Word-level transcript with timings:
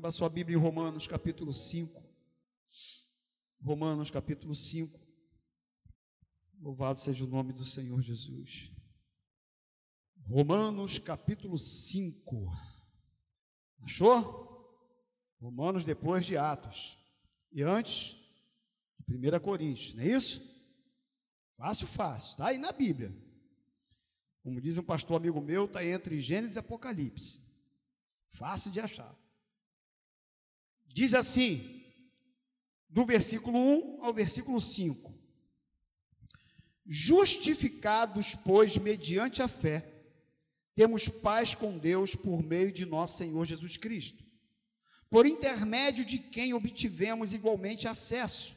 Abra 0.00 0.10
sua 0.10 0.30
Bíblia 0.30 0.56
em 0.56 0.58
Romanos 0.58 1.06
capítulo 1.06 1.52
5. 1.52 2.02
Romanos 3.62 4.10
capítulo 4.10 4.54
5. 4.54 4.98
Louvado 6.58 6.98
seja 6.98 7.22
o 7.22 7.28
nome 7.28 7.52
do 7.52 7.66
Senhor 7.66 8.00
Jesus. 8.00 8.72
Romanos 10.22 10.98
capítulo 10.98 11.58
5. 11.58 12.50
Achou? 13.82 14.74
Romanos 15.38 15.84
depois 15.84 16.24
de 16.24 16.34
Atos. 16.34 16.98
E 17.52 17.62
antes, 17.62 18.16
1 19.06 19.38
Coríntios, 19.38 19.92
não 19.92 20.02
é 20.02 20.06
isso? 20.06 20.40
Fácil, 21.58 21.86
fácil. 21.86 22.30
Está 22.30 22.46
aí 22.46 22.56
na 22.56 22.72
Bíblia. 22.72 23.14
Como 24.42 24.62
diz 24.62 24.78
um 24.78 24.82
pastor 24.82 25.18
amigo 25.18 25.42
meu, 25.42 25.66
está 25.66 25.84
entre 25.84 26.18
Gênesis 26.22 26.56
e 26.56 26.58
Apocalipse. 26.58 27.38
Fácil 28.30 28.70
de 28.70 28.80
achar. 28.80 29.19
Diz 30.92 31.14
assim, 31.14 31.84
do 32.88 33.04
versículo 33.04 33.56
1 33.58 34.04
ao 34.04 34.12
versículo 34.12 34.60
5: 34.60 35.14
Justificados, 36.84 38.34
pois, 38.44 38.76
mediante 38.76 39.40
a 39.40 39.46
fé, 39.48 39.86
temos 40.74 41.08
paz 41.08 41.54
com 41.54 41.78
Deus 41.78 42.16
por 42.16 42.42
meio 42.42 42.72
de 42.72 42.84
nosso 42.84 43.18
Senhor 43.18 43.44
Jesus 43.44 43.76
Cristo, 43.76 44.24
por 45.08 45.26
intermédio 45.26 46.04
de 46.04 46.18
quem 46.18 46.52
obtivemos 46.52 47.32
igualmente 47.32 47.86
acesso, 47.86 48.56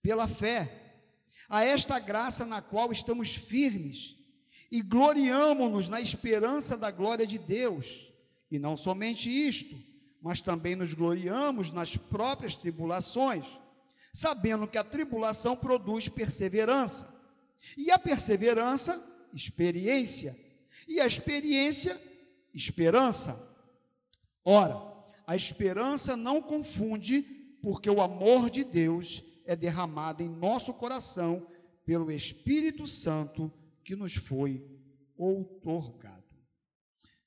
pela 0.00 0.26
fé, 0.26 1.04
a 1.48 1.62
esta 1.62 1.98
graça 1.98 2.46
na 2.46 2.62
qual 2.62 2.90
estamos 2.90 3.34
firmes 3.34 4.16
e 4.70 4.80
gloriamo-nos 4.80 5.88
na 5.88 6.00
esperança 6.00 6.76
da 6.76 6.90
glória 6.90 7.26
de 7.26 7.38
Deus. 7.38 8.12
E 8.50 8.58
não 8.58 8.76
somente 8.76 9.28
isto, 9.28 9.76
mas 10.26 10.40
também 10.40 10.74
nos 10.74 10.92
gloriamos 10.92 11.70
nas 11.70 11.96
próprias 11.96 12.56
tribulações, 12.56 13.46
sabendo 14.12 14.66
que 14.66 14.76
a 14.76 14.82
tribulação 14.82 15.56
produz 15.56 16.08
perseverança, 16.08 17.14
e 17.76 17.92
a 17.92 17.98
perseverança, 17.98 19.00
experiência, 19.32 20.36
e 20.88 20.98
a 20.98 21.06
experiência, 21.06 21.96
esperança. 22.52 23.40
Ora, 24.44 24.82
a 25.24 25.36
esperança 25.36 26.16
não 26.16 26.42
confunde, 26.42 27.22
porque 27.62 27.88
o 27.88 28.00
amor 28.00 28.50
de 28.50 28.64
Deus 28.64 29.22
é 29.44 29.54
derramado 29.54 30.24
em 30.24 30.28
nosso 30.28 30.74
coração 30.74 31.46
pelo 31.84 32.10
Espírito 32.10 32.84
Santo 32.84 33.52
que 33.84 33.94
nos 33.94 34.16
foi 34.16 34.60
outorgado. 35.16 36.24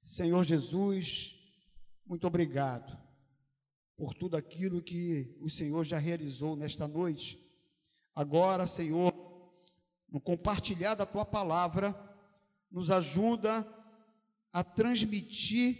Senhor 0.03 0.43
Jesus, 0.43 1.38
muito 2.09 2.25
obrigado 2.25 2.97
por 3.95 4.15
tudo 4.15 4.35
aquilo 4.35 4.81
que 4.81 5.37
o 5.39 5.47
Senhor 5.47 5.83
já 5.83 5.99
realizou 5.99 6.55
nesta 6.55 6.87
noite. 6.87 7.39
Agora, 8.15 8.65
Senhor, 8.65 9.13
no 10.11 10.19
compartilhar 10.19 10.95
da 10.95 11.05
tua 11.05 11.23
palavra, 11.23 11.95
nos 12.71 12.89
ajuda 12.89 13.63
a 14.51 14.63
transmitir 14.63 15.77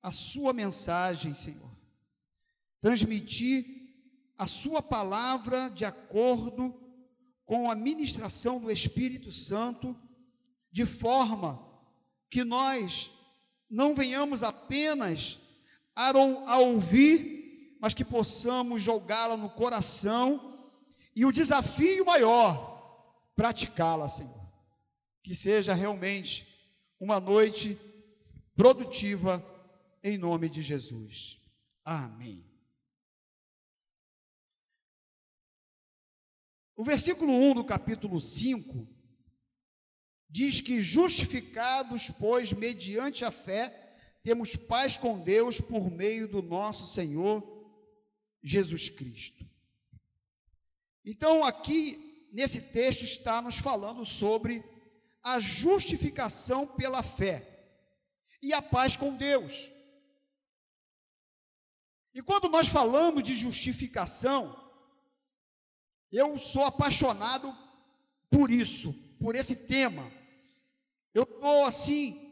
a 0.00 0.12
sua 0.12 0.52
mensagem, 0.52 1.34
Senhor. 1.34 1.76
Transmitir 2.80 3.66
a 4.38 4.46
sua 4.46 4.80
palavra 4.80 5.68
de 5.70 5.84
acordo 5.84 6.72
com 7.44 7.68
a 7.68 7.74
ministração 7.74 8.60
do 8.60 8.70
Espírito 8.70 9.32
Santo, 9.32 9.96
de 10.70 10.86
forma 10.86 11.60
que 12.30 12.44
nós 12.44 13.12
não 13.68 13.92
venhamos 13.92 14.44
apenas 14.44 15.40
a, 15.98 16.58
ouvir, 16.58 17.76
mas 17.80 17.92
que 17.92 18.04
possamos 18.04 18.80
jogá-la 18.80 19.36
no 19.36 19.50
coração 19.50 20.70
e 21.14 21.26
o 21.26 21.32
desafio 21.32 22.04
maior, 22.04 23.26
praticá-la, 23.34 24.06
Senhor. 24.08 24.48
Que 25.24 25.34
seja 25.34 25.74
realmente 25.74 26.46
uma 27.00 27.18
noite 27.18 27.76
produtiva 28.54 29.44
em 30.02 30.16
nome 30.16 30.48
de 30.48 30.62
Jesus. 30.62 31.40
Amém. 31.84 32.46
O 36.76 36.84
versículo 36.84 37.32
1 37.32 37.54
do 37.54 37.64
capítulo 37.64 38.20
5 38.20 38.86
diz 40.30 40.60
que 40.60 40.80
justificados, 40.80 42.08
pois, 42.10 42.52
mediante 42.52 43.24
a 43.24 43.32
fé, 43.32 43.87
temos 44.28 44.54
paz 44.54 44.94
com 44.94 45.18
Deus 45.18 45.58
por 45.58 45.90
meio 45.90 46.28
do 46.28 46.42
nosso 46.42 46.84
Senhor 46.84 47.42
Jesus 48.42 48.90
Cristo. 48.90 49.42
Então, 51.02 51.42
aqui 51.42 52.28
nesse 52.30 52.60
texto 52.60 53.04
está 53.04 53.40
nos 53.40 53.56
falando 53.56 54.04
sobre 54.04 54.62
a 55.22 55.38
justificação 55.38 56.66
pela 56.66 57.02
fé 57.02 57.70
e 58.42 58.52
a 58.52 58.60
paz 58.60 58.96
com 58.96 59.16
Deus. 59.16 59.72
E 62.12 62.20
quando 62.20 62.50
nós 62.50 62.68
falamos 62.68 63.22
de 63.22 63.34
justificação, 63.34 64.62
eu 66.12 66.36
sou 66.36 66.64
apaixonado 66.64 67.56
por 68.30 68.50
isso, 68.50 68.92
por 69.18 69.34
esse 69.34 69.56
tema. 69.56 70.12
Eu 71.14 71.22
estou 71.22 71.64
assim, 71.64 72.27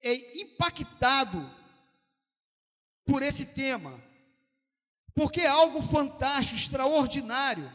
é 0.00 0.40
impactado 0.40 1.38
por 3.04 3.22
esse 3.22 3.46
tema, 3.46 4.02
porque 5.14 5.40
é 5.40 5.48
algo 5.48 5.82
fantástico, 5.82 6.56
extraordinário. 6.56 7.70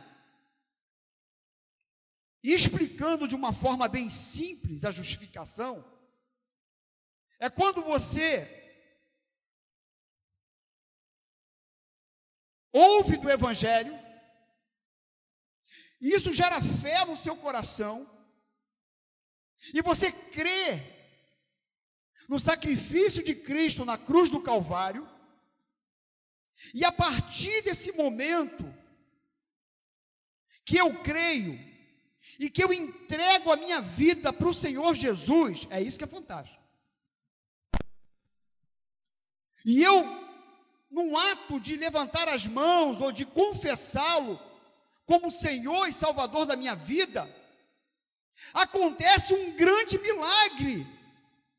E 2.44 2.54
explicando 2.54 3.28
de 3.28 3.36
uma 3.36 3.54
forma 3.54 3.88
bem 3.88 4.10
simples 4.10 4.84
a 4.84 4.92
justificação, 4.92 5.84
é 7.40 7.50
quando 7.50 7.82
você 7.82 8.62
ouve 12.72 13.18
do 13.18 13.30
Evangelho, 13.30 13.98
isso 16.00 16.34
gera 16.34 16.62
fé 16.62 17.06
no 17.06 17.16
seu 17.16 17.36
coração, 17.38 18.10
e 19.74 19.82
você 19.82 20.12
crê 20.12 21.03
no 22.28 22.40
sacrifício 22.40 23.24
de 23.24 23.36
Cristo 23.36 23.86
na 23.86 23.98
cruz 23.98 24.30
do 24.30 24.42
Calvário, 24.42 25.08
e 26.74 26.86
a 26.86 26.92
partir 26.92 27.62
desse 27.62 27.92
momento, 27.92 28.64
que 30.64 30.78
eu 30.78 31.02
creio, 31.02 31.60
e 32.40 32.50
que 32.50 32.64
eu 32.64 32.72
entrego 32.72 33.52
a 33.52 33.58
minha 33.58 33.82
vida 33.82 34.32
para 34.32 34.48
o 34.48 34.54
Senhor 34.54 34.94
Jesus, 34.94 35.68
é 35.70 35.82
isso 35.82 35.98
que 35.98 36.04
é 36.04 36.08
fantástico. 36.08 36.62
E 39.66 39.82
eu, 39.82 40.04
num 40.90 41.18
ato 41.18 41.60
de 41.60 41.76
levantar 41.76 42.28
as 42.28 42.46
mãos 42.46 43.02
ou 43.02 43.12
de 43.12 43.26
confessá-lo 43.26 44.40
como 45.06 45.32
Senhor 45.32 45.88
e 45.88 45.94
Salvador 45.94 46.46
da 46.46 46.56
minha 46.56 46.76
vida, 46.76 47.34
acontece 48.54 49.34
um 49.34 49.56
grande 49.56 49.98
milagre 50.00 50.88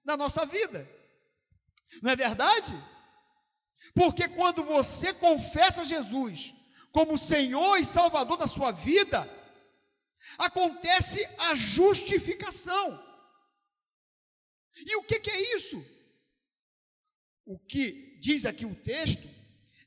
na 0.05 0.17
nossa 0.17 0.45
vida. 0.45 0.89
Não 2.03 2.11
é 2.11 2.17
verdade? 2.17 2.73
Porque 3.95 4.29
quando 4.29 4.63
você 4.63 5.13
confessa 5.13 5.85
Jesus 5.85 6.55
como 6.93 7.19
Senhor 7.19 7.77
e 7.77 7.85
Salvador 7.85 8.37
da 8.37 8.47
sua 8.47 8.71
vida, 8.71 9.29
acontece 10.39 11.25
a 11.39 11.55
justificação. 11.55 13.03
E 14.77 14.97
o 14.97 15.03
que, 15.03 15.21
que 15.21 15.31
é 15.31 15.55
isso? 15.57 15.85
O 17.45 17.59
que 17.59 18.19
diz 18.21 18.47
aqui 18.47 18.65
o 18.65 18.75
texto 18.75 19.29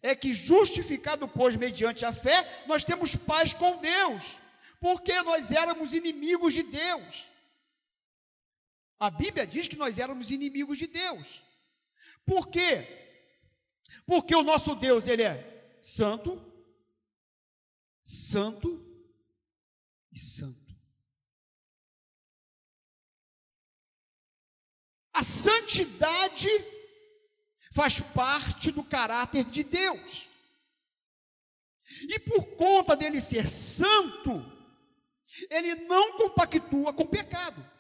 é 0.02 0.16
que, 0.16 0.34
justificado, 0.34 1.28
pois, 1.28 1.56
mediante 1.56 2.06
a 2.06 2.14
fé, 2.14 2.64
nós 2.68 2.84
temos 2.84 3.16
paz 3.16 3.52
com 3.52 3.78
Deus, 3.78 4.40
porque 4.80 5.22
nós 5.24 5.52
éramos 5.52 5.94
inimigos 5.94 6.54
de 6.54 6.64
Deus. 6.64 7.28
A 9.00 9.10
Bíblia 9.10 9.46
diz 9.46 9.68
que 9.68 9.76
nós 9.76 10.00
éramos 10.00 10.32
inimigos 10.32 10.78
de 10.78 10.88
Deus. 10.88 11.44
Por 12.26 12.50
quê? 12.50 12.86
Porque 14.06 14.36
o 14.36 14.44
nosso 14.44 14.76
Deus, 14.76 15.08
ele 15.08 15.24
é 15.24 15.78
santo, 15.82 16.42
santo 18.04 18.84
e 20.12 20.20
santo. 20.20 20.76
A 25.14 25.24
santidade 25.24 26.50
faz 27.74 28.00
parte 28.00 28.72
do 28.72 28.84
caráter 28.84 29.46
de 29.46 29.64
Deus. 29.64 30.30
E 32.02 32.20
por 32.20 32.56
conta 32.56 32.96
dele 32.96 33.22
ser 33.22 33.48
santo, 33.48 34.46
ele 35.50 35.76
não 35.86 36.18
compactua 36.18 36.94
com 36.94 37.06
pecado. 37.06 37.77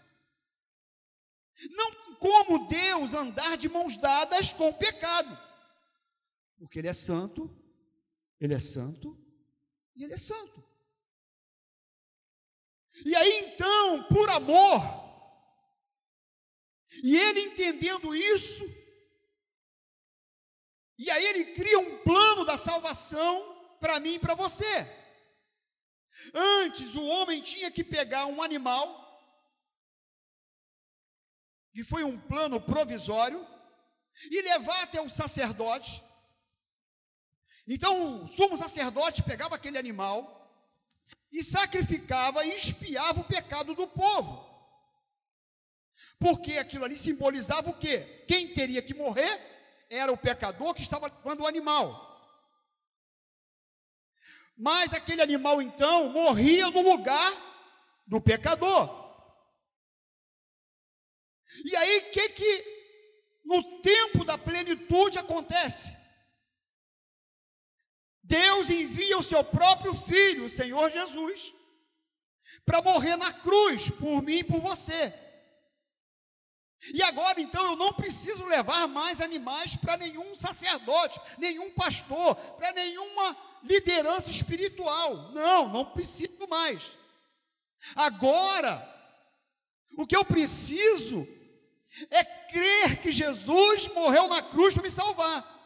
Não 1.71 2.15
como 2.15 2.67
Deus 2.67 3.13
andar 3.13 3.57
de 3.57 3.69
mãos 3.69 3.97
dadas 3.97 4.53
com 4.53 4.69
o 4.69 4.77
pecado. 4.77 5.37
Porque 6.57 6.79
ele 6.79 6.87
é 6.87 6.93
santo, 6.93 7.55
ele 8.39 8.53
é 8.53 8.59
santo 8.59 9.17
e 9.95 10.03
ele 10.03 10.13
é 10.13 10.17
santo. 10.17 10.63
E 13.05 13.15
aí 13.15 13.45
então, 13.45 14.03
por 14.07 14.29
amor, 14.29 14.81
e 17.03 17.15
ele 17.15 17.41
entendendo 17.41 18.15
isso, 18.15 18.63
e 20.97 21.11
aí 21.11 21.25
ele 21.25 21.53
cria 21.53 21.77
um 21.79 21.99
plano 21.99 22.43
da 22.43 22.57
salvação 22.57 23.77
para 23.79 23.99
mim 23.99 24.15
e 24.15 24.19
para 24.19 24.33
você. 24.33 24.65
Antes 26.33 26.95
o 26.95 27.03
homem 27.03 27.41
tinha 27.41 27.69
que 27.69 27.83
pegar 27.83 28.25
um 28.25 28.41
animal, 28.41 29.06
que 31.77 31.83
foi 31.83 32.03
um 32.03 32.17
plano 32.17 32.59
provisório, 32.59 33.45
e 34.31 34.41
levar 34.41 34.81
até 34.81 34.99
o 34.99 35.11
sacerdote. 35.11 36.03
Então 37.67 38.23
o 38.23 38.27
sumo 38.27 38.57
sacerdote 38.57 39.21
pegava 39.21 39.53
aquele 39.53 39.77
animal 39.77 40.19
e 41.31 41.43
sacrificava 41.43 42.43
e 42.43 42.55
expiava 42.55 43.19
o 43.19 43.23
pecado 43.23 43.75
do 43.75 43.85
povo. 43.85 44.43
Porque 46.19 46.57
aquilo 46.57 46.83
ali 46.83 46.97
simbolizava 46.97 47.69
o 47.69 47.77
quê? 47.77 48.25
Quem 48.27 48.55
teria 48.55 48.81
que 48.81 48.95
morrer 48.95 49.39
era 49.87 50.11
o 50.11 50.17
pecador 50.17 50.73
que 50.73 50.81
estava 50.81 51.05
levando 51.05 51.41
o 51.41 51.47
animal. 51.47 51.85
Mas 54.57 54.95
aquele 54.95 55.21
animal 55.21 55.61
então 55.61 56.09
morria 56.09 56.71
no 56.71 56.81
lugar 56.81 57.31
do 58.07 58.19
pecador. 58.19 59.06
E 61.63 61.75
aí 61.75 61.97
o 61.99 62.11
que 62.11 62.29
que 62.29 62.77
no 63.45 63.81
tempo 63.81 64.23
da 64.23 64.37
plenitude 64.37 65.17
acontece? 65.17 65.97
Deus 68.23 68.69
envia 68.69 69.17
o 69.17 69.23
seu 69.23 69.43
próprio 69.43 69.93
filho, 69.93 70.45
o 70.45 70.49
Senhor 70.49 70.91
Jesus, 70.91 71.53
para 72.65 72.81
morrer 72.81 73.15
na 73.15 73.31
cruz 73.31 73.89
por 73.89 74.21
mim 74.21 74.39
e 74.39 74.43
por 74.43 74.59
você. 74.59 75.13
E 76.93 77.01
agora 77.01 77.41
então 77.41 77.71
eu 77.71 77.75
não 77.75 77.93
preciso 77.93 78.45
levar 78.45 78.87
mais 78.87 79.21
animais 79.21 79.75
para 79.75 79.97
nenhum 79.97 80.35
sacerdote, 80.35 81.19
nenhum 81.37 81.71
pastor, 81.71 82.35
para 82.35 82.71
nenhuma 82.73 83.35
liderança 83.63 84.29
espiritual. 84.29 85.31
Não, 85.31 85.69
não 85.69 85.85
preciso 85.85 86.47
mais. 86.49 86.97
Agora, 87.95 88.95
o 89.97 90.05
que 90.05 90.15
eu 90.15 90.23
preciso 90.23 91.27
é 92.09 92.23
crer 92.23 93.01
que 93.01 93.11
Jesus 93.11 93.87
morreu 93.89 94.27
na 94.27 94.41
cruz 94.41 94.73
para 94.73 94.83
me 94.83 94.89
salvar. 94.89 95.57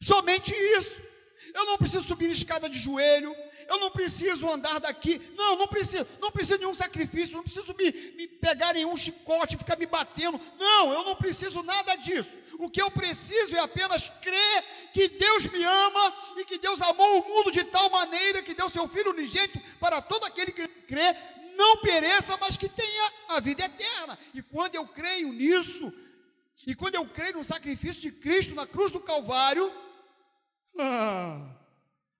Somente 0.00 0.54
isso. 0.54 1.02
Eu 1.54 1.64
não 1.64 1.78
preciso 1.78 2.06
subir 2.06 2.30
escada 2.30 2.68
de 2.68 2.78
joelho, 2.78 3.34
eu 3.66 3.78
não 3.78 3.90
preciso 3.90 4.48
andar 4.48 4.78
daqui, 4.78 5.20
não, 5.36 5.56
não 5.56 5.66
preciso, 5.66 6.06
não 6.20 6.30
preciso 6.30 6.58
de 6.58 6.64
nenhum 6.64 6.74
sacrifício, 6.74 7.36
não 7.36 7.42
preciso 7.42 7.74
me, 7.74 7.90
me 7.90 8.28
pegar 8.28 8.76
em 8.76 8.84
um 8.84 8.96
chicote, 8.96 9.56
ficar 9.56 9.76
me 9.76 9.86
batendo, 9.86 10.40
não, 10.58 10.92
eu 10.92 11.02
não 11.02 11.16
preciso 11.16 11.62
nada 11.62 11.96
disso. 11.96 12.38
O 12.58 12.70
que 12.70 12.80
eu 12.80 12.90
preciso 12.90 13.56
é 13.56 13.60
apenas 13.60 14.08
crer 14.20 14.64
que 14.92 15.08
Deus 15.08 15.46
me 15.46 15.62
ama 15.64 16.14
e 16.36 16.44
que 16.44 16.58
Deus 16.58 16.80
amou 16.82 17.20
o 17.20 17.28
mundo 17.28 17.50
de 17.50 17.64
tal 17.64 17.88
maneira 17.90 18.42
que 18.42 18.54
deu 18.54 18.68
seu 18.68 18.86
Filho 18.88 19.10
unigênito 19.10 19.60
para 19.78 20.02
todo 20.02 20.24
aquele 20.24 20.52
que 20.52 20.66
crê, 20.68 21.16
não 21.60 21.76
pereça, 21.76 22.36
mas 22.38 22.56
que 22.56 22.68
tenha 22.68 23.12
a 23.28 23.40
vida 23.40 23.64
eterna. 23.64 24.18
E 24.32 24.42
quando 24.42 24.74
eu 24.74 24.86
creio 24.88 25.32
nisso, 25.32 25.92
e 26.66 26.74
quando 26.74 26.94
eu 26.94 27.06
creio 27.06 27.38
no 27.38 27.44
sacrifício 27.44 28.00
de 28.00 28.10
Cristo 28.12 28.54
na 28.54 28.66
cruz 28.66 28.90
do 28.90 29.00
Calvário, 29.00 29.72
ah, 30.78 31.56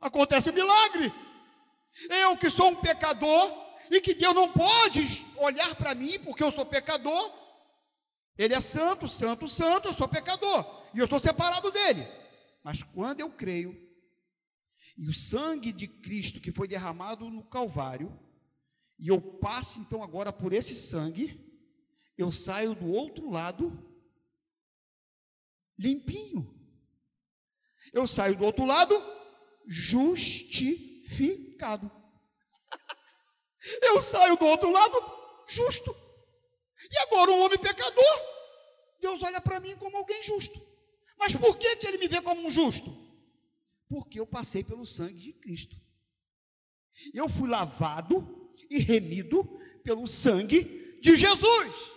acontece 0.01 0.51
um 0.51 0.53
milagre. 0.53 1.13
Eu 2.09 2.37
que 2.37 2.51
sou 2.51 2.69
um 2.69 2.77
pecador 2.77 3.45
e 3.91 4.01
que 4.01 4.15
Deus 4.15 4.35
não 4.35 4.53
pode 4.53 5.27
olhar 5.37 5.75
para 5.75 5.95
mim 5.95 6.19
porque 6.21 6.45
eu 6.45 6.51
sou 6.51 6.65
pecador. 6.65 7.33
Ele 8.39 8.55
é 8.55 8.61
santo, 8.61 9.09
santo, 9.09 9.49
santo, 9.49 9.89
eu 9.89 9.93
sou 9.93 10.09
pecador 10.09 10.65
e 10.95 10.99
eu 10.99 11.05
estou 11.05 11.19
separado 11.19 11.71
dele. 11.71 12.07
Mas 12.63 12.83
quando 12.83 13.21
eu 13.21 13.31
creio 13.31 13.77
e 14.97 15.09
o 15.09 15.15
sangue 15.15 15.73
de 15.73 15.89
Cristo 15.89 16.41
que 16.41 16.53
foi 16.53 16.69
derramado 16.69 17.29
no 17.31 17.43
Calvário, 17.43 18.19
e 19.01 19.09
eu 19.09 19.21
passo 19.21 19.81
então 19.81 20.01
agora 20.03 20.31
por 20.31 20.53
esse 20.53 20.77
sangue, 20.77 21.41
eu 22.19 22.31
saio 22.31 22.75
do 22.75 22.93
outro 22.93 23.31
lado 23.31 23.73
limpinho. 25.79 26.55
Eu 27.95 28.07
saio 28.07 28.37
do 28.37 28.45
outro 28.45 28.67
lado 28.67 28.95
justificado. 29.67 31.91
Eu 33.81 34.03
saio 34.03 34.37
do 34.37 34.45
outro 34.45 34.71
lado 34.71 35.01
justo. 35.49 35.97
E 36.91 36.99
agora 36.99 37.31
um 37.31 37.43
homem 37.43 37.59
pecador, 37.59 38.21
Deus 39.01 39.23
olha 39.23 39.41
para 39.41 39.61
mim 39.61 39.77
como 39.77 39.97
alguém 39.97 40.23
justo. 40.23 40.61
Mas 41.19 41.35
por 41.35 41.57
que, 41.57 41.75
que 41.77 41.87
ele 41.87 41.97
me 41.97 42.07
vê 42.07 42.21
como 42.21 42.47
um 42.47 42.51
justo? 42.51 42.95
Porque 43.89 44.21
eu 44.21 44.27
passei 44.27 44.63
pelo 44.63 44.87
sangue 44.87 45.19
de 45.19 45.33
Cristo. 45.33 45.75
Eu 47.15 47.31
fui 47.31 47.49
lavado 47.49 48.40
e 48.69 48.79
remido 48.79 49.45
pelo 49.83 50.07
sangue 50.07 50.99
de 51.01 51.17
Jesus. 51.17 51.93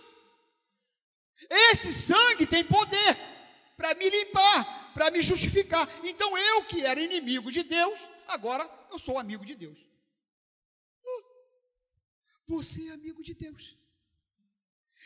Esse 1.50 1.92
sangue 1.92 2.46
tem 2.46 2.64
poder 2.64 3.16
para 3.76 3.94
me 3.94 4.08
limpar, 4.08 4.92
para 4.94 5.10
me 5.10 5.20
justificar. 5.20 5.88
Então 6.04 6.36
eu 6.36 6.64
que 6.64 6.84
era 6.84 7.00
inimigo 7.00 7.50
de 7.50 7.62
Deus, 7.62 8.00
agora 8.26 8.68
eu 8.90 8.98
sou 8.98 9.18
amigo 9.18 9.44
de 9.44 9.54
Deus. 9.54 9.78
Uh, 11.04 11.24
você 12.46 12.88
é 12.88 12.92
amigo 12.92 13.22
de 13.22 13.34
Deus. 13.34 13.76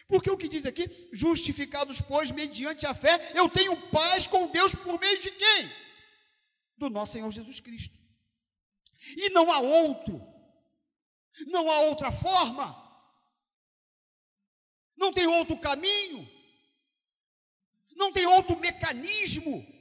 Porque 0.07 0.31
o 0.31 0.39
que 0.39 0.49
diz 0.49 0.65
aqui, 0.65 0.89
justificados, 1.13 2.01
pois, 2.01 2.31
mediante 2.31 2.87
a 2.87 2.95
fé, 2.95 3.33
eu 3.35 3.47
tenho 3.49 3.77
paz 3.91 4.27
com 4.27 4.51
Deus 4.51 4.75
por 4.75 4.99
meio 4.99 5.19
de 5.19 5.31
quem? 5.31 5.71
Do 6.79 6.89
nosso 6.89 7.13
Senhor 7.13 7.31
Jesus 7.31 7.61
Cristo. 7.61 7.95
E 9.17 9.29
não 9.31 9.53
há 9.53 9.61
outro, 9.61 10.21
não 11.47 11.71
há 11.71 11.81
outra 11.81 12.11
forma, 12.13 12.77
não 14.97 15.13
tem 15.13 15.27
outro 15.27 15.59
caminho, 15.59 16.29
não 17.97 18.13
tem 18.13 18.27
outro 18.27 18.57
mecanismo 18.57 19.78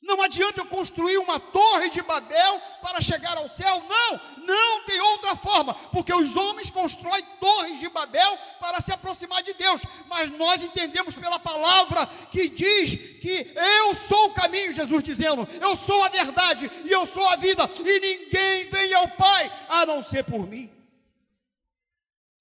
não 0.00 0.22
adianta 0.22 0.60
eu 0.60 0.66
construir 0.66 1.18
uma 1.18 1.40
torre 1.40 1.90
de 1.90 2.00
Babel 2.02 2.60
para 2.80 3.00
chegar 3.00 3.36
ao 3.36 3.48
céu. 3.48 3.82
Não, 3.82 4.20
não 4.44 4.84
tem 4.84 5.00
outra 5.00 5.34
forma, 5.34 5.74
porque 5.90 6.14
os 6.14 6.36
homens 6.36 6.70
constroem 6.70 7.24
torres 7.40 7.80
de 7.80 7.88
Babel 7.88 8.38
para 8.60 8.80
se 8.80 8.92
aproximar 8.92 9.42
de 9.42 9.52
Deus. 9.54 9.82
Mas 10.06 10.30
nós 10.30 10.62
entendemos 10.62 11.16
pela 11.16 11.38
palavra 11.38 12.06
que 12.30 12.48
diz 12.48 12.94
que 13.20 13.52
eu 13.54 13.94
sou 13.96 14.26
o 14.26 14.34
caminho, 14.34 14.72
Jesus 14.72 15.02
dizendo, 15.02 15.48
eu 15.60 15.76
sou 15.76 16.02
a 16.04 16.08
verdade 16.08 16.70
e 16.84 16.92
eu 16.92 17.04
sou 17.04 17.26
a 17.28 17.36
vida, 17.36 17.68
e 17.78 18.00
ninguém 18.00 18.70
vem 18.70 18.94
ao 18.94 19.08
Pai 19.08 19.52
a 19.68 19.84
não 19.84 20.04
ser 20.04 20.22
por 20.22 20.46
mim. 20.46 20.72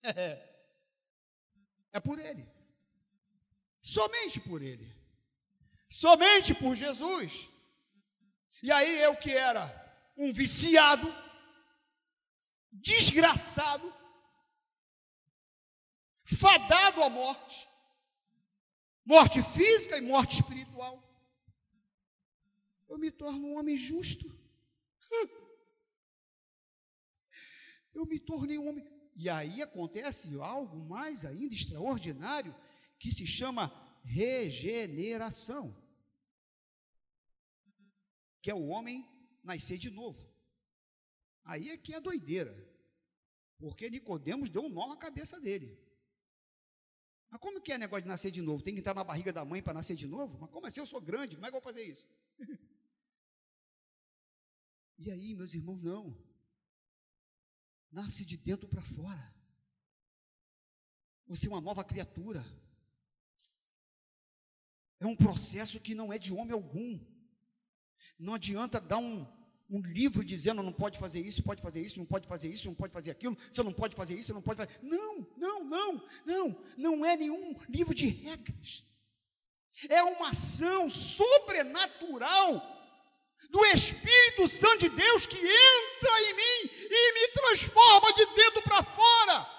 É, 0.03 0.37
é 1.91 1.99
por 1.99 2.19
Ele, 2.19 2.47
somente 3.81 4.39
por 4.39 4.61
Ele 4.61 4.96
somente 5.89 6.53
por 6.53 6.75
Jesus. 6.75 7.49
E 8.61 8.71
aí 8.71 8.99
eu 8.99 9.15
que 9.15 9.31
era 9.31 9.65
um 10.17 10.33
viciado, 10.33 11.07
desgraçado, 12.71 13.93
fadado 16.25 17.03
à 17.03 17.09
morte, 17.09 17.67
morte 19.05 19.41
física 19.41 19.97
e 19.97 20.01
morte 20.01 20.41
espiritual, 20.41 21.03
eu 22.89 22.97
me 22.97 23.11
torno 23.11 23.47
um 23.47 23.57
homem 23.57 23.77
justo. 23.77 24.25
Eu 27.93 28.05
me 28.05 28.19
tornei 28.19 28.59
um 28.59 28.69
homem. 28.69 28.85
E 29.15 29.27
aí 29.27 29.59
acontece 29.59 30.39
algo 30.39 30.77
mais 30.87 31.25
ainda 31.25 31.55
extraordinário 31.55 32.55
que 32.99 33.11
se 33.11 33.25
chama 33.25 33.71
regeneração, 34.03 35.75
que 38.41 38.51
é 38.51 38.55
o 38.55 38.67
homem 38.67 39.07
nascer 39.43 39.77
de 39.77 39.89
novo. 39.89 40.19
Aí 41.43 41.69
é 41.69 41.77
que 41.77 41.93
é 41.93 42.01
doideira, 42.01 42.53
porque 43.57 43.89
Nicodemos 43.89 44.49
deu 44.49 44.63
um 44.63 44.69
nó 44.69 44.87
na 44.87 44.97
cabeça 44.97 45.39
dele. 45.39 45.79
Mas 47.29 47.41
como 47.41 47.61
que 47.61 47.71
é 47.71 47.77
negócio 47.77 48.03
de 48.03 48.07
nascer 48.07 48.31
de 48.31 48.41
novo? 48.41 48.63
Tem 48.63 48.73
que 48.73 48.79
estar 48.79 48.93
na 48.93 49.03
barriga 49.03 49.33
da 49.33 49.43
mãe 49.43 49.61
para 49.61 49.73
nascer 49.73 49.95
de 49.95 50.07
novo? 50.07 50.37
Mas 50.39 50.49
como 50.49 50.65
assim? 50.65 50.79
Eu 50.79 50.85
sou 50.85 51.01
grande, 51.01 51.35
como 51.35 51.45
é 51.45 51.49
que 51.49 51.55
eu 51.55 51.61
vou 51.61 51.73
fazer 51.73 51.83
isso? 51.83 52.07
e 54.97 55.11
aí, 55.11 55.35
meus 55.35 55.53
irmãos, 55.53 55.81
não. 55.81 56.17
Nasce 57.91 58.25
de 58.25 58.37
dentro 58.37 58.67
para 58.67 58.81
fora. 58.81 59.35
Você 61.27 61.47
é 61.47 61.49
uma 61.49 61.61
nova 61.61 61.83
criatura. 61.83 62.45
É 64.99 65.05
um 65.05 65.15
processo 65.15 65.79
que 65.79 65.93
não 65.93 66.11
é 66.11 66.17
de 66.17 66.33
homem 66.33 66.53
algum. 66.53 66.99
Não 68.17 68.33
adianta 68.33 68.81
dar 68.81 68.97
um, 68.97 69.27
um 69.69 69.81
livro 69.81 70.23
dizendo 70.23 70.63
não 70.63 70.73
pode 70.73 70.97
fazer 70.97 71.19
isso, 71.19 71.43
pode 71.43 71.61
fazer 71.61 71.81
isso, 71.81 71.99
não 71.99 72.05
pode 72.05 72.27
fazer 72.27 72.49
isso, 72.49 72.67
não 72.67 72.75
pode 72.75 72.93
fazer 72.93 73.11
aquilo, 73.11 73.37
você 73.51 73.61
não 73.61 73.73
pode 73.73 73.95
fazer 73.95 74.15
isso, 74.15 74.33
não 74.33 74.41
pode 74.41 74.57
fazer. 74.57 74.79
Não, 74.81 75.27
não, 75.37 75.63
não, 75.63 76.07
não, 76.25 76.63
não 76.77 77.05
é 77.05 77.15
nenhum 77.15 77.55
livro 77.69 77.93
de 77.93 78.07
regras. 78.07 78.83
É 79.89 80.01
uma 80.03 80.29
ação 80.29 80.89
sobrenatural 80.89 82.75
do 83.51 83.65
Espírito 83.67 84.47
Santo 84.47 84.79
de 84.79 84.89
Deus 84.89 85.27
que 85.27 85.37
entra 85.37 86.21
em 86.21 86.33
mim 86.33 86.71
e 86.89 87.13
me 87.13 87.27
transforma 87.33 88.13
de 88.13 88.25
dentro 88.33 88.61
para 88.63 88.83
fora. 88.83 89.57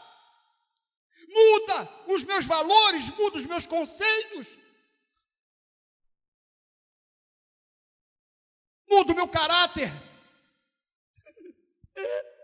Muda 1.28 1.88
os 2.09 2.25
meus 2.25 2.45
valores, 2.45 3.09
muda 3.11 3.37
os 3.37 3.47
meus 3.47 3.66
conceitos. 3.66 4.59
Muda 8.88 9.12
o 9.12 9.16
meu 9.16 9.28
caráter. 9.28 9.90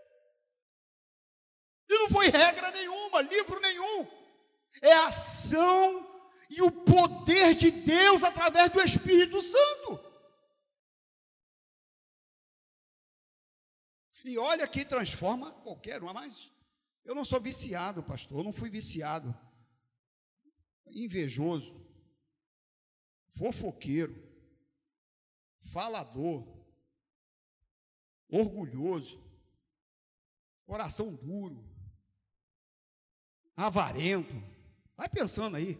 E 1.86 1.98
não 1.98 2.08
foi 2.08 2.28
regra 2.28 2.70
nenhuma, 2.70 3.20
livro 3.20 3.60
nenhum. 3.60 4.08
É 4.82 4.92
ação 4.94 6.14
e 6.48 6.62
o 6.62 6.70
poder 6.70 7.54
de 7.54 7.70
Deus 7.70 8.24
através 8.24 8.70
do 8.70 8.80
Espírito 8.80 9.40
Santo. 9.40 10.00
E 14.24 14.38
olha 14.38 14.66
que 14.66 14.84
transforma 14.84 15.52
qualquer 15.62 16.02
um, 16.02 16.12
mas 16.12 16.50
eu 17.04 17.14
não 17.14 17.24
sou 17.24 17.40
viciado, 17.40 18.02
pastor, 18.02 18.38
eu 18.38 18.44
não 18.44 18.52
fui 18.52 18.70
viciado. 18.70 19.38
Invejoso, 20.86 21.74
fofoqueiro, 23.36 24.33
falador, 25.72 26.46
orgulhoso, 28.28 29.22
coração 30.66 31.14
duro, 31.14 31.64
avarento. 33.56 34.34
Vai 34.96 35.08
pensando 35.08 35.56
aí. 35.56 35.78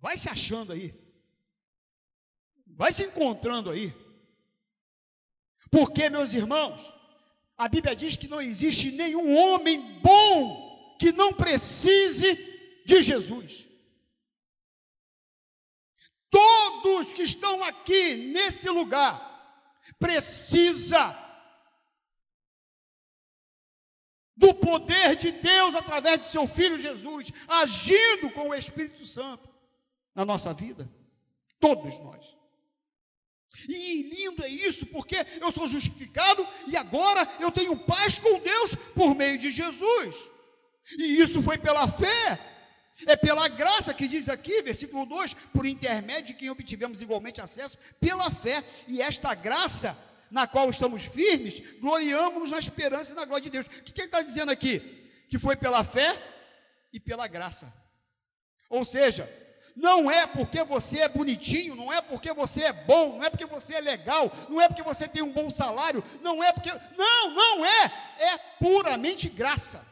Vai 0.00 0.16
se 0.16 0.28
achando 0.28 0.72
aí. 0.72 0.94
Vai 2.66 2.92
se 2.92 3.04
encontrando 3.04 3.70
aí. 3.70 3.92
Porque, 5.70 6.08
meus 6.08 6.32
irmãos, 6.32 6.94
a 7.56 7.68
Bíblia 7.68 7.96
diz 7.96 8.16
que 8.16 8.28
não 8.28 8.40
existe 8.40 8.92
nenhum 8.92 9.36
homem 9.36 10.00
bom 10.00 10.96
que 10.98 11.12
não 11.12 11.32
precise 11.32 12.34
de 12.84 13.02
Jesus. 13.02 13.66
Todos 16.86 17.12
que 17.12 17.24
estão 17.24 17.64
aqui 17.64 18.14
nesse 18.14 18.70
lugar 18.70 19.16
precisa 19.98 21.18
do 24.36 24.54
poder 24.54 25.16
de 25.16 25.32
Deus 25.32 25.74
através 25.74 26.20
do 26.20 26.26
seu 26.26 26.46
filho 26.46 26.78
Jesus, 26.78 27.32
agindo 27.48 28.30
com 28.30 28.50
o 28.50 28.54
Espírito 28.54 29.04
Santo 29.04 29.48
na 30.14 30.24
nossa 30.24 30.54
vida. 30.54 30.88
Todos 31.58 31.98
nós. 31.98 32.36
E 33.68 34.02
lindo 34.04 34.44
é 34.44 34.48
isso, 34.48 34.86
porque 34.86 35.16
eu 35.40 35.50
sou 35.50 35.66
justificado 35.66 36.46
e 36.68 36.76
agora 36.76 37.28
eu 37.40 37.50
tenho 37.50 37.76
paz 37.84 38.16
com 38.16 38.38
Deus 38.38 38.76
por 38.94 39.12
meio 39.12 39.36
de 39.36 39.50
Jesus. 39.50 40.30
E 40.96 41.20
isso 41.20 41.42
foi 41.42 41.58
pela 41.58 41.88
fé. 41.88 42.55
É 43.06 43.16
pela 43.16 43.46
graça 43.48 43.92
que 43.92 44.08
diz 44.08 44.28
aqui, 44.28 44.62
versículo 44.62 45.04
2, 45.04 45.34
por 45.52 45.66
intermédio 45.66 46.28
de 46.28 46.34
quem 46.34 46.48
obtivemos 46.48 47.02
igualmente 47.02 47.40
acesso 47.40 47.76
pela 48.00 48.30
fé. 48.30 48.64
E 48.88 49.02
esta 49.02 49.34
graça 49.34 49.96
na 50.30 50.46
qual 50.46 50.70
estamos 50.70 51.04
firmes, 51.04 51.62
gloriamos-nos 51.78 52.50
na 52.50 52.58
esperança 52.58 53.12
e 53.12 53.16
na 53.16 53.24
glória 53.24 53.44
de 53.44 53.50
Deus. 53.50 53.66
O 53.66 53.70
que, 53.70 53.92
que 53.92 54.00
ele 54.00 54.08
está 54.08 54.22
dizendo 54.22 54.50
aqui? 54.50 54.80
Que 55.28 55.38
foi 55.38 55.56
pela 55.56 55.84
fé 55.84 56.16
e 56.92 56.98
pela 56.98 57.26
graça. 57.26 57.72
Ou 58.68 58.84
seja, 58.84 59.30
não 59.76 60.10
é 60.10 60.26
porque 60.26 60.64
você 60.64 61.00
é 61.00 61.08
bonitinho, 61.08 61.76
não 61.76 61.92
é 61.92 62.00
porque 62.00 62.32
você 62.32 62.64
é 62.64 62.72
bom, 62.72 63.18
não 63.18 63.24
é 63.24 63.30
porque 63.30 63.44
você 63.44 63.74
é 63.74 63.80
legal, 63.80 64.32
não 64.48 64.60
é 64.60 64.68
porque 64.68 64.82
você 64.82 65.06
tem 65.06 65.22
um 65.22 65.32
bom 65.32 65.50
salário, 65.50 66.02
não 66.22 66.42
é 66.42 66.50
porque. 66.50 66.72
Não, 66.96 67.30
não 67.30 67.66
é. 67.66 67.84
É 68.18 68.38
puramente 68.58 69.28
graça. 69.28 69.86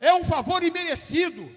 É 0.00 0.14
um 0.14 0.24
favor 0.24 0.62
imerecido. 0.62 1.50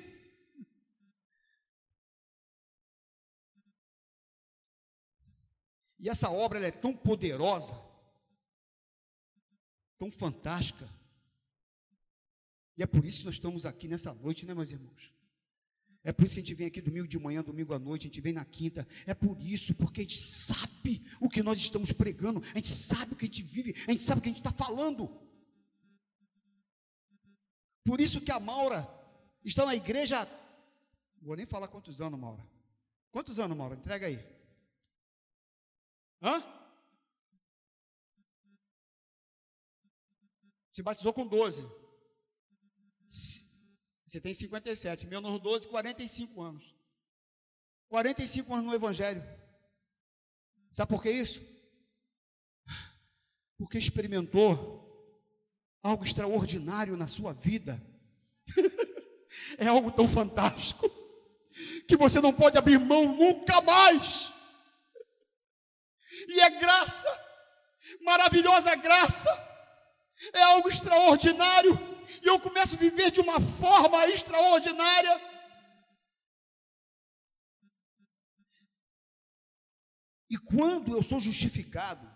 E 5.99 6.09
essa 6.09 6.29
obra 6.29 6.65
é 6.65 6.71
tão 6.71 6.95
poderosa, 6.95 7.77
tão 9.97 10.09
fantástica. 10.09 10.89
E 12.77 12.83
é 12.83 12.85
por 12.85 13.03
isso 13.03 13.19
que 13.19 13.25
nós 13.25 13.35
estamos 13.35 13.65
aqui 13.65 13.89
nessa 13.89 14.13
noite, 14.13 14.45
né, 14.45 14.53
meus 14.53 14.71
irmãos? 14.71 15.13
É 16.01 16.13
por 16.13 16.25
isso 16.25 16.35
que 16.35 16.39
a 16.39 16.43
gente 16.43 16.55
vem 16.55 16.67
aqui 16.67 16.81
domingo 16.81 17.07
de 17.09 17.19
manhã, 17.19 17.43
domingo 17.43 17.73
à 17.73 17.79
noite, 17.79 18.03
a 18.03 18.07
gente 18.07 18.21
vem 18.21 18.31
na 18.31 18.45
quinta. 18.45 18.87
É 19.05 19.13
por 19.13 19.37
isso, 19.41 19.75
porque 19.75 19.99
a 19.99 20.03
gente 20.03 20.17
sabe 20.17 21.03
o 21.19 21.27
que 21.27 21.43
nós 21.43 21.59
estamos 21.59 21.91
pregando, 21.91 22.41
a 22.53 22.55
gente 22.55 22.69
sabe 22.69 23.13
o 23.13 23.15
que 23.17 23.25
a 23.25 23.27
gente 23.27 23.43
vive, 23.43 23.75
a 23.85 23.91
gente 23.91 24.03
sabe 24.03 24.19
o 24.19 24.21
que 24.21 24.29
a 24.29 24.31
gente 24.31 24.39
está 24.39 24.53
falando. 24.53 25.11
Por 27.89 27.99
isso 27.99 28.21
que 28.21 28.31
a 28.31 28.39
Maura 28.39 28.87
está 29.43 29.65
na 29.65 29.73
igreja. 29.73 30.27
Vou 31.23 31.35
nem 31.35 31.47
falar 31.47 31.67
quantos 31.69 31.99
anos, 31.99 32.19
Maura. 32.19 32.47
Quantos 33.09 33.39
anos, 33.39 33.57
Maura? 33.57 33.73
Entrega 33.73 34.05
aí. 34.05 34.23
Hã? 36.21 36.43
Se 40.71 40.83
batizou 40.83 41.11
com 41.11 41.25
12. 41.25 41.67
Você 43.07 44.21
tem 44.21 44.35
57, 44.35 45.07
menos 45.07 45.41
12, 45.41 45.67
45 45.67 46.41
anos. 46.43 46.75
45 47.87 48.53
anos 48.53 48.65
no 48.67 48.75
Evangelho. 48.75 49.23
Sabe 50.71 50.91
por 50.91 51.01
que 51.01 51.09
isso? 51.09 51.41
Porque 53.57 53.79
experimentou 53.79 54.88
algo 55.81 56.03
extraordinário 56.03 56.95
na 56.97 57.07
sua 57.07 57.33
vida. 57.33 57.81
é 59.57 59.67
algo 59.67 59.91
tão 59.91 60.07
fantástico 60.07 60.89
que 61.87 61.97
você 61.97 62.21
não 62.21 62.33
pode 62.33 62.57
abrir 62.57 62.79
mão 62.79 63.15
nunca 63.15 63.61
mais. 63.61 64.31
E 66.27 66.41
é 66.41 66.49
graça, 66.59 67.09
maravilhosa 68.01 68.75
graça, 68.75 69.29
é 70.33 70.41
algo 70.41 70.67
extraordinário 70.67 71.77
e 72.21 72.27
eu 72.27 72.39
começo 72.39 72.75
a 72.75 72.77
viver 72.77 73.11
de 73.11 73.21
uma 73.21 73.39
forma 73.39 74.05
extraordinária. 74.07 75.29
E 80.29 80.37
quando 80.37 80.95
eu 80.95 81.01
sou 81.01 81.19
justificado, 81.19 82.07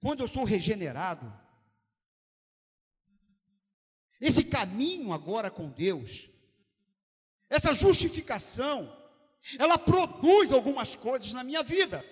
quando 0.00 0.20
eu 0.20 0.28
sou 0.28 0.44
regenerado, 0.44 1.30
esse 4.20 4.44
caminho 4.44 5.12
agora 5.12 5.50
com 5.50 5.70
Deus, 5.70 6.28
essa 7.48 7.72
justificação, 7.72 8.94
ela 9.58 9.78
produz 9.78 10.52
algumas 10.52 10.94
coisas 10.94 11.32
na 11.32 11.44
minha 11.44 11.62
vida. 11.62 12.04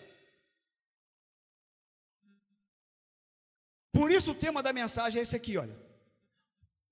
Por 3.92 4.10
isso 4.10 4.30
o 4.32 4.34
tema 4.34 4.62
da 4.62 4.72
mensagem 4.72 5.18
é 5.18 5.22
esse 5.22 5.34
aqui, 5.34 5.56
olha. 5.56 5.76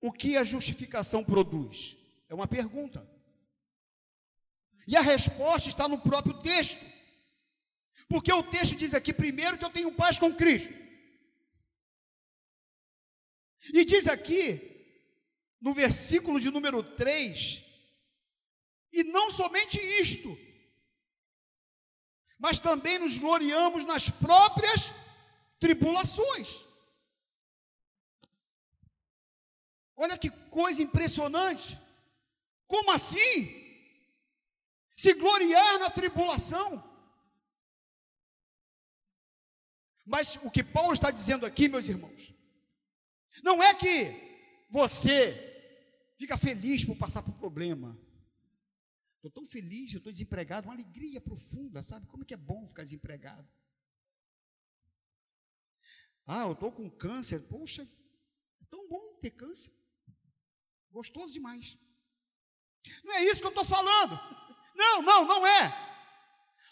O 0.01 0.11
que 0.11 0.35
a 0.37 0.43
justificação 0.43 1.23
produz? 1.23 1.97
É 2.27 2.35
uma 2.35 2.47
pergunta. 2.47 3.07
E 4.87 4.95
a 4.95 5.01
resposta 5.01 5.69
está 5.69 5.87
no 5.87 5.99
próprio 5.99 6.39
texto. 6.41 6.83
Porque 8.07 8.31
o 8.31 8.43
texto 8.43 8.75
diz 8.75 8.93
aqui, 8.93 9.13
primeiro, 9.13 9.57
que 9.57 9.65
eu 9.65 9.69
tenho 9.69 9.95
paz 9.95 10.19
com 10.19 10.33
Cristo. 10.33 10.73
E 13.73 13.83
diz 13.83 14.07
aqui, 14.07 14.74
no 15.65 15.73
versículo 15.73 16.39
de 16.39 16.51
número 16.51 16.83
3, 16.83 17.63
e 18.93 19.03
não 19.03 19.31
somente 19.31 19.79
isto, 19.99 20.37
mas 22.37 22.59
também 22.59 22.99
nos 22.99 23.17
gloriamos 23.17 23.83
nas 23.83 24.07
próprias 24.07 24.91
tribulações. 25.59 26.63
Olha 29.95 30.19
que 30.19 30.29
coisa 30.59 30.83
impressionante. 30.83 31.81
Como 32.67 32.91
assim? 32.91 33.33
Se 34.95 35.13
gloriar 35.13 35.79
na 35.79 35.89
tribulação. 35.89 36.69
Mas 40.05 40.35
o 40.43 40.51
que 40.51 40.63
Paulo 40.63 40.93
está 40.93 41.09
dizendo 41.09 41.43
aqui, 41.43 41.67
meus 41.67 41.87
irmãos, 41.87 42.31
não 43.41 43.63
é 43.63 43.73
que 43.73 43.95
você 44.69 45.44
fica 46.17 46.37
feliz 46.37 46.83
por 46.83 46.97
passar 46.97 47.23
por 47.23 47.33
problema. 47.33 47.99
Estou 49.15 49.31
tão 49.31 49.45
feliz, 49.45 49.91
eu 49.91 49.97
estou 49.97 50.11
desempregado, 50.11 50.67
uma 50.67 50.73
alegria 50.73 51.19
profunda, 51.19 51.81
sabe? 51.81 52.05
Como 52.07 52.23
é 52.23 52.25
que 52.25 52.33
é 52.33 52.37
bom 52.37 52.67
ficar 52.67 52.83
desempregado. 52.83 53.47
Ah, 56.27 56.41
eu 56.41 56.53
estou 56.53 56.71
com 56.71 56.89
câncer, 56.89 57.39
poxa, 57.47 57.83
é 57.83 58.65
tão 58.69 58.87
bom 58.87 59.19
ter 59.21 59.31
câncer. 59.31 59.71
Gostoso 60.91 61.33
demais. 61.33 61.77
Não 63.03 63.13
é 63.13 63.23
isso 63.23 63.39
que 63.41 63.45
eu 63.45 63.49
estou 63.49 63.65
falando. 63.65 64.19
Não, 64.75 65.01
não, 65.01 65.25
não 65.25 65.47
é. 65.47 65.69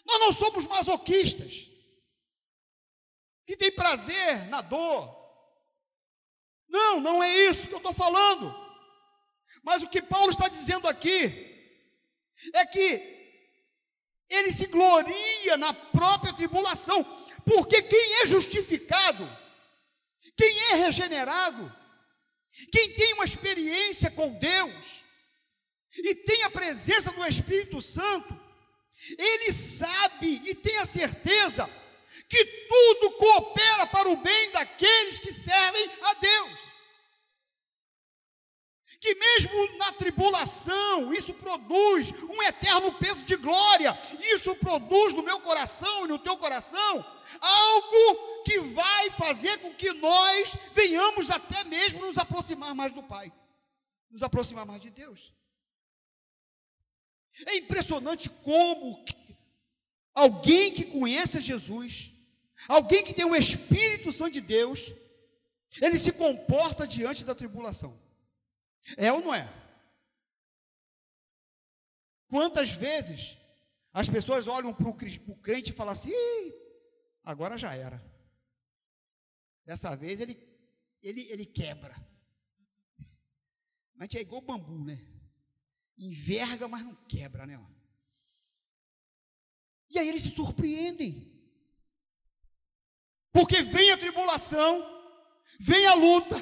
Nós 0.04 0.20
não 0.20 0.32
somos 0.32 0.66
masoquistas 0.66 1.70
que 3.46 3.56
tem 3.56 3.74
prazer 3.74 4.48
na 4.48 4.62
dor. 4.62 5.22
Não, 6.68 7.00
não 7.00 7.22
é 7.22 7.34
isso 7.48 7.66
que 7.68 7.74
eu 7.74 7.78
estou 7.78 7.92
falando. 7.92 8.63
Mas 9.62 9.82
o 9.82 9.88
que 9.88 10.02
Paulo 10.02 10.30
está 10.30 10.48
dizendo 10.48 10.86
aqui 10.88 11.52
é 12.52 12.66
que 12.66 13.14
ele 14.28 14.52
se 14.52 14.66
gloria 14.66 15.56
na 15.56 15.72
própria 15.72 16.32
tribulação, 16.32 17.04
porque 17.44 17.82
quem 17.82 18.22
é 18.22 18.26
justificado, 18.26 19.24
quem 20.36 20.58
é 20.70 20.74
regenerado, 20.74 21.72
quem 22.72 22.94
tem 22.94 23.14
uma 23.14 23.24
experiência 23.24 24.10
com 24.10 24.32
Deus 24.38 25.04
e 25.96 26.14
tem 26.14 26.42
a 26.44 26.50
presença 26.50 27.12
do 27.12 27.24
Espírito 27.26 27.80
Santo, 27.80 28.38
ele 29.18 29.52
sabe 29.52 30.40
e 30.44 30.54
tem 30.54 30.78
a 30.78 30.86
certeza 30.86 31.68
que 32.28 32.44
tudo 32.44 33.12
coopera 33.12 33.86
para 33.86 34.08
o 34.08 34.16
bem 34.16 34.50
daqueles 34.50 35.18
que 35.18 35.32
servem 35.32 35.90
a 36.02 36.14
Deus. 36.14 36.58
Que 39.00 39.14
mesmo 39.14 39.76
na 39.76 39.83
tribulação, 39.94 41.12
isso 41.12 41.32
produz 41.34 42.12
um 42.28 42.42
eterno 42.42 42.92
peso 42.94 43.24
de 43.24 43.36
glória, 43.36 43.96
isso 44.18 44.54
produz 44.56 45.14
no 45.14 45.22
meu 45.22 45.40
coração 45.40 46.04
e 46.04 46.08
no 46.08 46.18
teu 46.18 46.36
coração 46.36 47.04
algo 47.40 48.42
que 48.44 48.60
vai 48.60 49.10
fazer 49.10 49.58
com 49.58 49.72
que 49.74 49.92
nós 49.92 50.56
venhamos 50.72 51.30
até 51.30 51.64
mesmo 51.64 52.00
nos 52.00 52.18
aproximar 52.18 52.74
mais 52.74 52.92
do 52.92 53.02
Pai, 53.02 53.32
nos 54.10 54.22
aproximar 54.22 54.66
mais 54.66 54.80
de 54.80 54.90
Deus. 54.90 55.32
É 57.46 57.56
impressionante 57.56 58.30
como 58.30 59.04
alguém 60.14 60.72
que 60.72 60.84
conhece 60.84 61.40
Jesus, 61.40 62.12
alguém 62.68 63.02
que 63.02 63.12
tem 63.12 63.24
o 63.24 63.34
Espírito 63.34 64.12
Santo 64.12 64.32
de 64.32 64.40
Deus, 64.40 64.92
ele 65.80 65.98
se 65.98 66.12
comporta 66.12 66.86
diante 66.86 67.24
da 67.24 67.34
tribulação. 67.34 68.00
É 68.96 69.12
ou 69.12 69.20
não 69.20 69.34
é? 69.34 69.48
Quantas 72.28 72.70
vezes 72.70 73.38
as 73.92 74.08
pessoas 74.08 74.46
olham 74.46 74.74
para 74.74 74.88
o 74.88 75.36
crente 75.36 75.70
e 75.70 75.74
falam 75.74 75.92
assim: 75.92 76.12
agora 77.22 77.56
já 77.56 77.74
era. 77.74 78.02
Dessa 79.64 79.94
vez 79.94 80.20
ele, 80.20 80.36
ele, 81.02 81.22
ele 81.30 81.46
quebra. 81.46 81.94
Mas 83.94 84.14
é 84.14 84.20
igual 84.20 84.42
bambu, 84.42 84.84
né? 84.84 85.00
Enverga, 85.96 86.66
mas 86.66 86.84
não 86.84 86.94
quebra, 87.06 87.46
né? 87.46 87.58
E 89.88 89.98
aí 89.98 90.08
eles 90.08 90.22
se 90.22 90.30
surpreendem. 90.30 91.32
Porque 93.32 93.62
vem 93.62 93.92
a 93.92 93.98
tribulação, 93.98 94.82
vem 95.58 95.86
a 95.86 95.94
luta, 95.94 96.36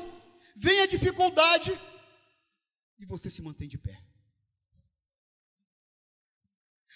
vem 0.56 0.80
a 0.80 0.86
dificuldade, 0.86 1.72
e 2.98 3.06
você 3.06 3.30
se 3.30 3.42
mantém 3.42 3.68
de 3.68 3.78
pé. 3.78 4.11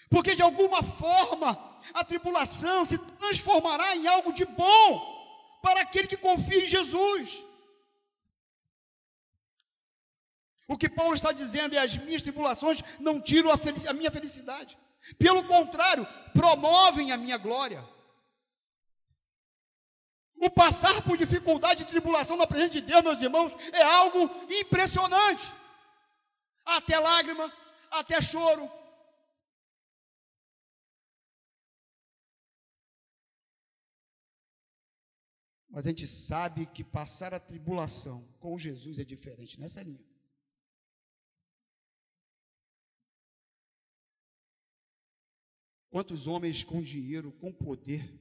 Porque 0.09 0.35
de 0.35 0.41
alguma 0.41 0.81
forma 0.83 1.49
a 1.93 2.03
tribulação 2.03 2.85
se 2.85 2.97
transformará 2.97 3.95
em 3.95 4.07
algo 4.07 4.31
de 4.31 4.45
bom 4.45 5.15
para 5.61 5.81
aquele 5.81 6.07
que 6.07 6.17
confia 6.17 6.63
em 6.63 6.67
Jesus. 6.67 7.43
O 10.67 10.77
que 10.77 10.89
Paulo 10.89 11.13
está 11.13 11.31
dizendo 11.31 11.75
é: 11.75 11.79
as 11.79 11.97
minhas 11.97 12.21
tribulações 12.21 12.83
não 12.99 13.21
tiram 13.21 13.49
a, 13.51 13.55
a 13.89 13.93
minha 13.93 14.11
felicidade, 14.11 14.77
pelo 15.17 15.43
contrário, 15.45 16.05
promovem 16.33 17.11
a 17.11 17.17
minha 17.17 17.37
glória. 17.37 17.83
O 20.39 20.49
passar 20.49 21.01
por 21.01 21.17
dificuldade 21.17 21.83
e 21.83 21.87
tribulação 21.87 22.37
na 22.37 22.45
presença 22.45 22.69
de 22.69 22.81
Deus, 22.81 23.01
meus 23.01 23.21
irmãos, 23.21 23.53
é 23.71 23.81
algo 23.81 24.29
impressionante. 24.49 25.51
Até 26.63 26.99
lágrima, 26.99 27.51
até 27.89 28.21
choro. 28.21 28.69
Mas 35.77 35.85
a 35.85 35.89
gente 35.89 36.07
sabe 36.07 36.65
que 36.65 36.83
passar 36.83 37.35
a 37.35 37.39
tribulação 37.39 38.27
com 38.39 38.57
Jesus 38.57 38.97
é 38.97 39.03
diferente 39.03 39.59
nessa 39.59 39.83
linha. 39.83 40.03
Quantos 45.91 46.25
homens 46.25 46.63
com 46.63 46.81
dinheiro, 46.81 47.31
com 47.31 47.53
poder, 47.53 48.11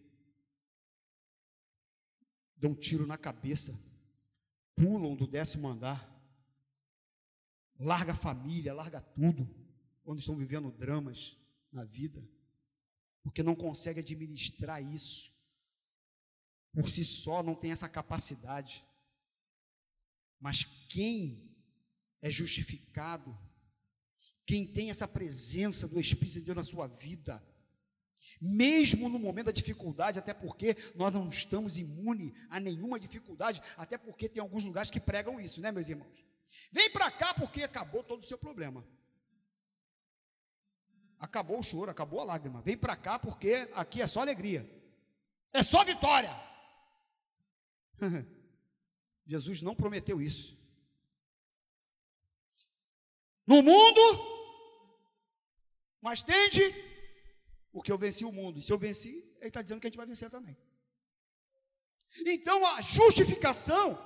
dão 2.58 2.72
um 2.72 2.74
tiro 2.74 3.06
na 3.06 3.16
cabeça, 3.16 3.74
pulam 4.74 5.16
do 5.16 5.26
décimo 5.26 5.66
andar, 5.66 6.14
larga 7.78 8.12
a 8.12 8.16
família, 8.16 8.74
larga 8.74 9.00
tudo, 9.00 9.48
quando 10.04 10.18
estão 10.18 10.36
vivendo 10.36 10.70
dramas 10.70 11.38
na 11.72 11.84
vida, 11.84 12.22
porque 13.22 13.42
não 13.42 13.56
consegue 13.56 14.00
administrar 14.00 14.82
isso. 14.82 15.34
Por 16.72 16.90
si 16.90 17.04
só 17.04 17.42
não 17.42 17.54
tem 17.54 17.70
essa 17.72 17.88
capacidade. 17.88 18.84
Mas 20.38 20.64
quem 20.88 21.54
é 22.20 22.30
justificado, 22.30 23.36
quem 24.44 24.66
tem 24.66 24.90
essa 24.90 25.08
presença 25.08 25.88
do 25.88 25.98
Espírito 25.98 26.34
de 26.34 26.40
Deus 26.42 26.56
na 26.56 26.64
sua 26.64 26.86
vida, 26.86 27.42
mesmo 28.40 29.08
no 29.08 29.18
momento 29.18 29.46
da 29.46 29.52
dificuldade, 29.52 30.18
até 30.18 30.34
porque 30.34 30.76
nós 30.94 31.12
não 31.12 31.28
estamos 31.28 31.78
imunes 31.78 32.32
a 32.50 32.60
nenhuma 32.60 33.00
dificuldade, 33.00 33.62
até 33.76 33.96
porque 33.96 34.28
tem 34.28 34.40
alguns 34.40 34.64
lugares 34.64 34.90
que 34.90 35.00
pregam 35.00 35.40
isso, 35.40 35.60
né, 35.60 35.72
meus 35.72 35.88
irmãos? 35.88 36.24
Vem 36.70 36.90
para 36.90 37.10
cá 37.10 37.34
porque 37.34 37.62
acabou 37.62 38.02
todo 38.02 38.22
o 38.22 38.26
seu 38.26 38.38
problema. 38.38 38.86
Acabou 41.18 41.58
o 41.58 41.62
choro, 41.62 41.90
acabou 41.90 42.20
a 42.20 42.24
lágrima. 42.24 42.60
Vem 42.60 42.76
para 42.76 42.94
cá 42.94 43.18
porque 43.18 43.68
aqui 43.72 44.02
é 44.02 44.06
só 44.06 44.20
alegria. 44.20 44.68
É 45.52 45.62
só 45.62 45.82
vitória. 45.84 46.45
Jesus 49.26 49.62
não 49.62 49.74
prometeu 49.74 50.20
isso. 50.20 50.56
No 53.46 53.62
mundo, 53.62 54.00
mas 56.00 56.22
tende 56.22 56.62
porque 57.72 57.92
eu 57.92 57.98
venci 57.98 58.24
o 58.24 58.32
mundo. 58.32 58.58
E 58.58 58.62
se 58.62 58.72
eu 58.72 58.78
venci, 58.78 59.22
ele 59.38 59.48
está 59.48 59.60
dizendo 59.60 59.80
que 59.80 59.86
a 59.86 59.90
gente 59.90 59.98
vai 59.98 60.06
vencer 60.06 60.30
também. 60.30 60.56
Então 62.24 62.64
a 62.64 62.80
justificação 62.80 63.98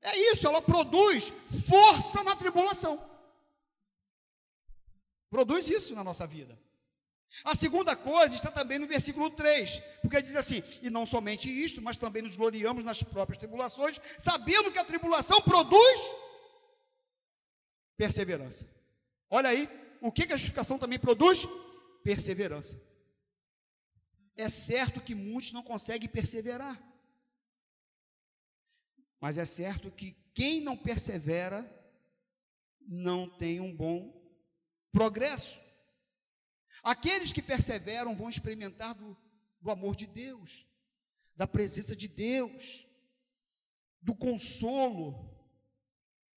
é 0.00 0.16
isso, 0.30 0.46
ela 0.46 0.62
produz 0.62 1.32
força 1.68 2.22
na 2.22 2.36
tribulação. 2.36 2.94
Produz 5.28 5.68
isso 5.68 5.94
na 5.94 6.04
nossa 6.04 6.26
vida. 6.26 6.61
A 7.44 7.54
segunda 7.54 7.96
coisa 7.96 8.34
está 8.34 8.50
também 8.50 8.78
no 8.78 8.86
versículo 8.86 9.30
3, 9.30 9.80
porque 10.00 10.20
diz 10.20 10.36
assim: 10.36 10.62
E 10.82 10.90
não 10.90 11.06
somente 11.06 11.48
isto, 11.50 11.80
mas 11.80 11.96
também 11.96 12.22
nos 12.22 12.36
gloriamos 12.36 12.84
nas 12.84 13.02
próprias 13.02 13.38
tribulações, 13.38 13.98
sabendo 14.18 14.70
que 14.70 14.78
a 14.78 14.84
tribulação 14.84 15.40
produz 15.40 16.00
perseverança. 17.96 18.68
Olha 19.30 19.48
aí, 19.48 19.68
o 20.00 20.12
que, 20.12 20.26
que 20.26 20.32
a 20.32 20.36
justificação 20.36 20.78
também 20.78 20.98
produz? 20.98 21.46
perseverança. 22.02 22.80
É 24.36 24.48
certo 24.48 25.00
que 25.00 25.14
muitos 25.14 25.52
não 25.52 25.62
conseguem 25.62 26.08
perseverar, 26.08 26.82
mas 29.20 29.38
é 29.38 29.44
certo 29.44 29.90
que 29.90 30.16
quem 30.34 30.60
não 30.60 30.76
persevera 30.76 31.70
não 32.80 33.28
tem 33.28 33.60
um 33.60 33.74
bom 33.74 34.20
progresso. 34.90 35.60
Aqueles 36.82 37.32
que 37.32 37.42
perseveram 37.42 38.16
vão 38.16 38.28
experimentar 38.28 38.94
do, 38.94 39.16
do 39.60 39.70
amor 39.70 39.94
de 39.94 40.06
Deus, 40.06 40.66
da 41.36 41.46
presença 41.46 41.94
de 41.94 42.08
Deus, 42.08 42.86
do 44.00 44.14
consolo. 44.14 45.30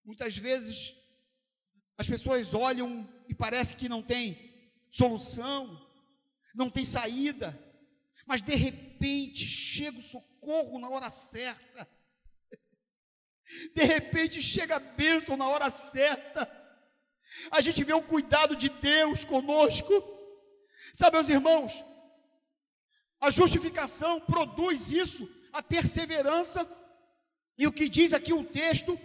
Muitas 0.04 0.38
vezes 0.38 0.96
as 1.98 2.08
pessoas 2.08 2.54
olham 2.54 3.10
e 3.28 3.34
parece 3.34 3.76
que 3.76 3.90
não 3.90 4.04
tem 4.04 4.72
solução, 4.92 5.82
não 6.54 6.70
tem 6.70 6.86
saída, 6.86 7.58
mas 8.26 8.42
de 8.42 8.56
repente 8.56 9.46
chega 9.46 9.98
o 9.98 10.02
socorro 10.02 10.80
na 10.80 10.90
hora 10.90 11.10
certa, 11.10 11.90
de 13.74 13.84
repente 13.84 14.42
chega 14.44 14.76
a 14.76 14.80
bênção 14.80 15.36
na 15.36 15.48
hora 15.48 15.70
certa, 15.70 16.66
A 17.52 17.62
gente 17.62 17.84
vê 17.84 17.94
o 17.94 18.02
cuidado 18.02 18.56
de 18.56 18.70
Deus 18.70 19.24
conosco. 19.24 20.15
Sabe, 20.96 21.18
meus 21.18 21.28
irmãos, 21.28 21.84
a 23.20 23.30
justificação 23.30 24.22
produz 24.22 24.92
isso, 24.92 25.30
a 25.52 25.62
perseverança. 25.62 26.66
E 27.58 27.68
o 27.68 27.74
que 27.74 27.90
diz 27.90 28.14
aqui 28.14 28.32
o 28.32 28.46
texto, 28.46 28.98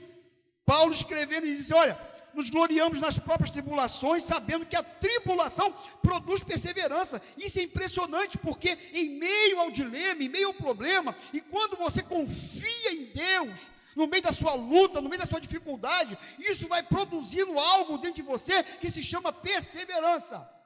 Paulo 0.64 0.92
escrevendo, 0.92 1.46
ele 1.46 1.57
diz: 1.57 1.72
Olha, 1.72 2.00
nos 2.33 2.48
gloriamos 2.48 3.00
nas 3.00 3.18
próprias 3.18 3.50
tribulações, 3.50 4.22
sabendo 4.22 4.66
que 4.66 4.76
a 4.76 4.85
tribulação 4.85 5.74
produz 6.00 6.44
perseverança. 6.44 7.20
Isso 7.37 7.59
é 7.59 7.64
impressionante, 7.64 8.38
porque 8.38 8.79
em 8.92 9.09
meio 9.18 9.59
ao 9.59 9.72
dilema, 9.72 10.22
em 10.22 10.29
meio 10.29 10.46
ao 10.48 10.55
problema, 10.55 11.16
e 11.33 11.40
quando 11.40 11.76
você 11.76 12.05
confia 12.05 12.92
em 12.92 13.07
Deus, 13.07 13.68
no 13.96 14.07
meio 14.07 14.22
da 14.22 14.31
sua 14.31 14.55
luta, 14.55 15.00
no 15.00 15.09
meio 15.09 15.18
da 15.22 15.26
sua 15.26 15.40
dificuldade, 15.40 16.16
isso 16.38 16.68
vai 16.68 16.85
produzindo 16.85 17.59
algo 17.59 17.98
dentro 17.98 18.22
de 18.22 18.29
você 18.31 18.62
que 18.62 18.88
se 18.88 19.03
chama 19.03 19.33
perseverança. 19.33 20.60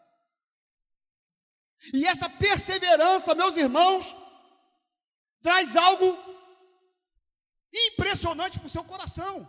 E 1.92 2.06
essa 2.06 2.28
perseverança, 2.28 3.34
meus 3.34 3.56
irmãos, 3.56 4.16
traz 5.42 5.76
algo 5.76 6.18
impressionante 7.72 8.58
para 8.58 8.66
o 8.66 8.70
seu 8.70 8.84
coração 8.84 9.48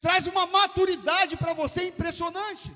traz 0.00 0.26
uma 0.26 0.46
maturidade 0.46 1.36
para 1.36 1.52
você 1.52 1.88
impressionante. 1.88 2.70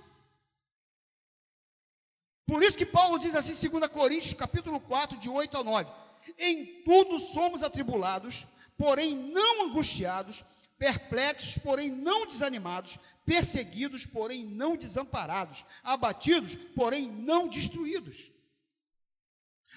Por 2.44 2.62
isso 2.62 2.76
que 2.76 2.86
Paulo 2.86 3.18
diz 3.18 3.34
assim, 3.36 3.68
2 3.68 3.86
Coríntios, 3.86 4.34
capítulo 4.34 4.80
4, 4.80 5.16
de 5.18 5.28
8 5.28 5.58
a 5.58 5.62
9: 5.62 5.90
Em 6.36 6.82
tudo 6.82 7.18
somos 7.18 7.62
atribulados, 7.62 8.46
porém 8.76 9.14
não 9.14 9.66
angustiados, 9.66 10.44
perplexos, 10.80 11.58
porém 11.58 11.90
não 11.90 12.26
desanimados, 12.26 12.98
perseguidos, 13.26 14.06
porém 14.06 14.46
não 14.46 14.78
desamparados, 14.78 15.62
abatidos, 15.82 16.54
porém 16.74 17.06
não 17.12 17.46
destruídos. 17.46 18.32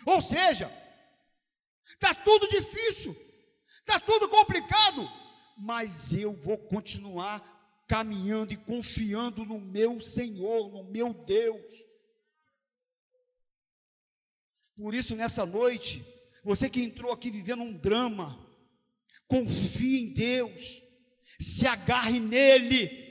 Ou 0.06 0.22
seja, 0.22 0.72
está 1.94 2.16
tudo 2.16 2.48
difícil, 2.48 3.14
está 3.80 4.00
tudo 4.00 4.30
complicado, 4.30 5.06
mas 5.58 6.14
eu 6.14 6.32
vou 6.32 6.58
continuar 6.58 7.52
caminhando 7.86 8.54
e 8.54 8.58
confiando 8.58 9.44
no 9.44 9.60
meu 9.60 10.00
Senhor, 10.00 10.72
no 10.72 10.86
meu 10.86 11.14
Deus. 11.14 11.86
Por 14.78 14.94
isso, 14.94 15.18
nessa 15.18 15.46
noite, 15.46 16.04
você 16.46 16.70
que 16.70 16.82
entrou 16.82 17.12
aqui 17.12 17.30
vivendo 17.30 17.62
um 17.62 17.78
drama, 17.78 18.40
confie 19.28 20.00
em 20.00 20.14
Deus, 20.14 20.83
se 21.40 21.68
agarre 21.68 22.20
nele, 22.20 23.02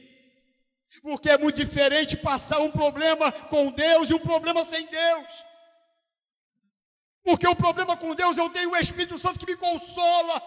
porque 1.02 1.30
é 1.30 1.38
muito 1.38 1.56
diferente 1.56 2.16
passar 2.16 2.60
um 2.60 2.70
problema 2.70 3.30
com 3.32 3.70
Deus 3.70 4.10
e 4.10 4.14
um 4.14 4.18
problema 4.18 4.62
sem 4.64 4.86
Deus. 4.86 5.44
Porque 7.22 7.46
o 7.46 7.54
problema 7.54 7.96
com 7.96 8.14
Deus 8.14 8.36
eu 8.36 8.50
tenho 8.50 8.70
o 8.70 8.76
Espírito 8.76 9.18
Santo 9.18 9.38
que 9.38 9.52
me 9.52 9.56
consola 9.56 10.42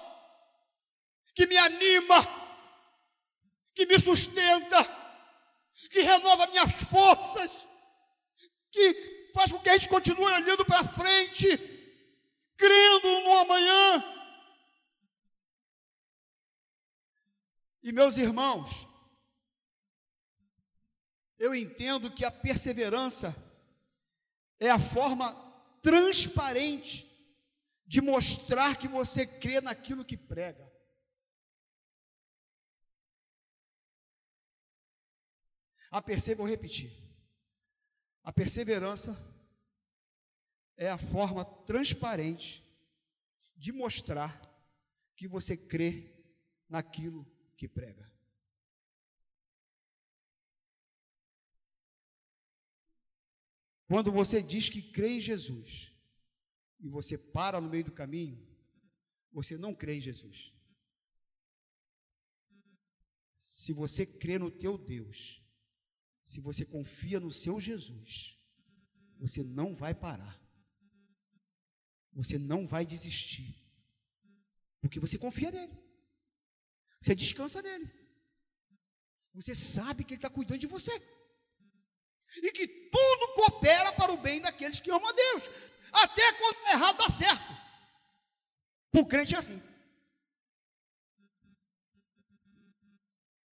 que 1.35 1.45
me 1.45 1.57
anima, 1.57 2.25
que 3.75 3.85
me 3.85 3.99
sustenta, 3.99 4.83
que 5.91 5.99
renova 5.99 6.47
minhas 6.47 6.71
forças, 6.89 7.51
que 8.71 9.31
faz 9.33 9.51
com 9.51 9.59
que 9.59 9.69
a 9.69 9.73
gente 9.73 9.89
continue 9.89 10.31
olhando 10.31 10.65
para 10.65 10.85
frente, 10.85 11.47
crendo 12.57 13.21
no 13.21 13.37
amanhã. 13.39 14.14
E 17.85 17.91
meus 17.91 18.17
irmãos, 18.17 18.87
eu 21.37 21.53
entendo 21.53 22.11
que 22.11 22.25
a 22.25 22.31
perseverança 22.31 23.35
é 24.59 24.71
a 24.71 24.79
forma 24.79 25.35
transparente 25.83 27.05
de 27.85 28.01
mostrar 28.01 28.75
que 28.75 28.87
você 28.87 29.27
crê 29.27 29.61
naquilo 29.61 30.03
que 30.03 30.17
prega. 30.17 30.67
A 35.91 36.01
perseverança, 36.01 36.41
vou 36.41 36.49
repetir. 36.49 36.91
A 38.23 38.33
perseverança 38.33 39.15
é 40.75 40.89
a 40.89 40.97
forma 40.97 41.45
transparente 41.45 42.63
de 43.55 43.71
mostrar 43.71 44.41
que 45.15 45.27
você 45.27 45.55
crê 45.55 46.11
naquilo 46.67 47.34
que 47.55 47.67
prega. 47.67 48.11
Quando 53.87 54.11
você 54.11 54.41
diz 54.41 54.67
que 54.69 54.81
crê 54.81 55.17
em 55.17 55.19
Jesus 55.19 55.93
e 56.79 56.89
você 56.89 57.17
para 57.17 57.61
no 57.61 57.69
meio 57.69 57.85
do 57.85 57.91
caminho, 57.91 58.45
você 59.31 59.57
não 59.57 59.75
crê 59.75 59.97
em 59.97 60.01
Jesus. 60.01 60.53
Se 63.43 63.71
você 63.73 64.05
crê 64.05 64.39
no 64.39 64.49
teu 64.49 64.77
Deus, 64.77 65.43
se 66.23 66.39
você 66.39 66.65
confia 66.65 67.19
no 67.19 67.31
seu 67.31 67.59
Jesus, 67.59 68.39
você 69.17 69.43
não 69.43 69.75
vai 69.75 69.93
parar. 69.93 70.41
Você 72.11 72.39
não 72.39 72.65
vai 72.65 72.85
desistir. 72.85 73.63
Porque 74.81 74.99
você 74.99 75.17
confia 75.17 75.51
nele. 75.51 75.84
Você 77.01 77.13
descansa 77.13 77.61
nele. 77.61 77.89
Você 79.33 79.53
sabe 79.53 80.03
que 80.03 80.13
ele 80.13 80.19
está 80.19 80.29
cuidando 80.29 80.59
de 80.59 80.67
você. 80.67 80.93
E 82.37 82.51
que 82.51 82.67
tudo 82.67 83.33
coopera 83.35 83.91
para 83.91 84.11
o 84.11 84.17
bem 84.17 84.41
daqueles 84.41 84.79
que 84.79 84.89
amam 84.89 85.09
a 85.09 85.11
Deus. 85.11 85.43
Até 85.91 86.33
quando 86.33 86.67
é 86.67 86.71
errado 86.71 86.97
dá 86.97 87.09
certo. 87.09 87.53
Para 88.91 89.01
o 89.01 89.05
crente 89.05 89.35
é 89.35 89.37
assim. 89.37 89.61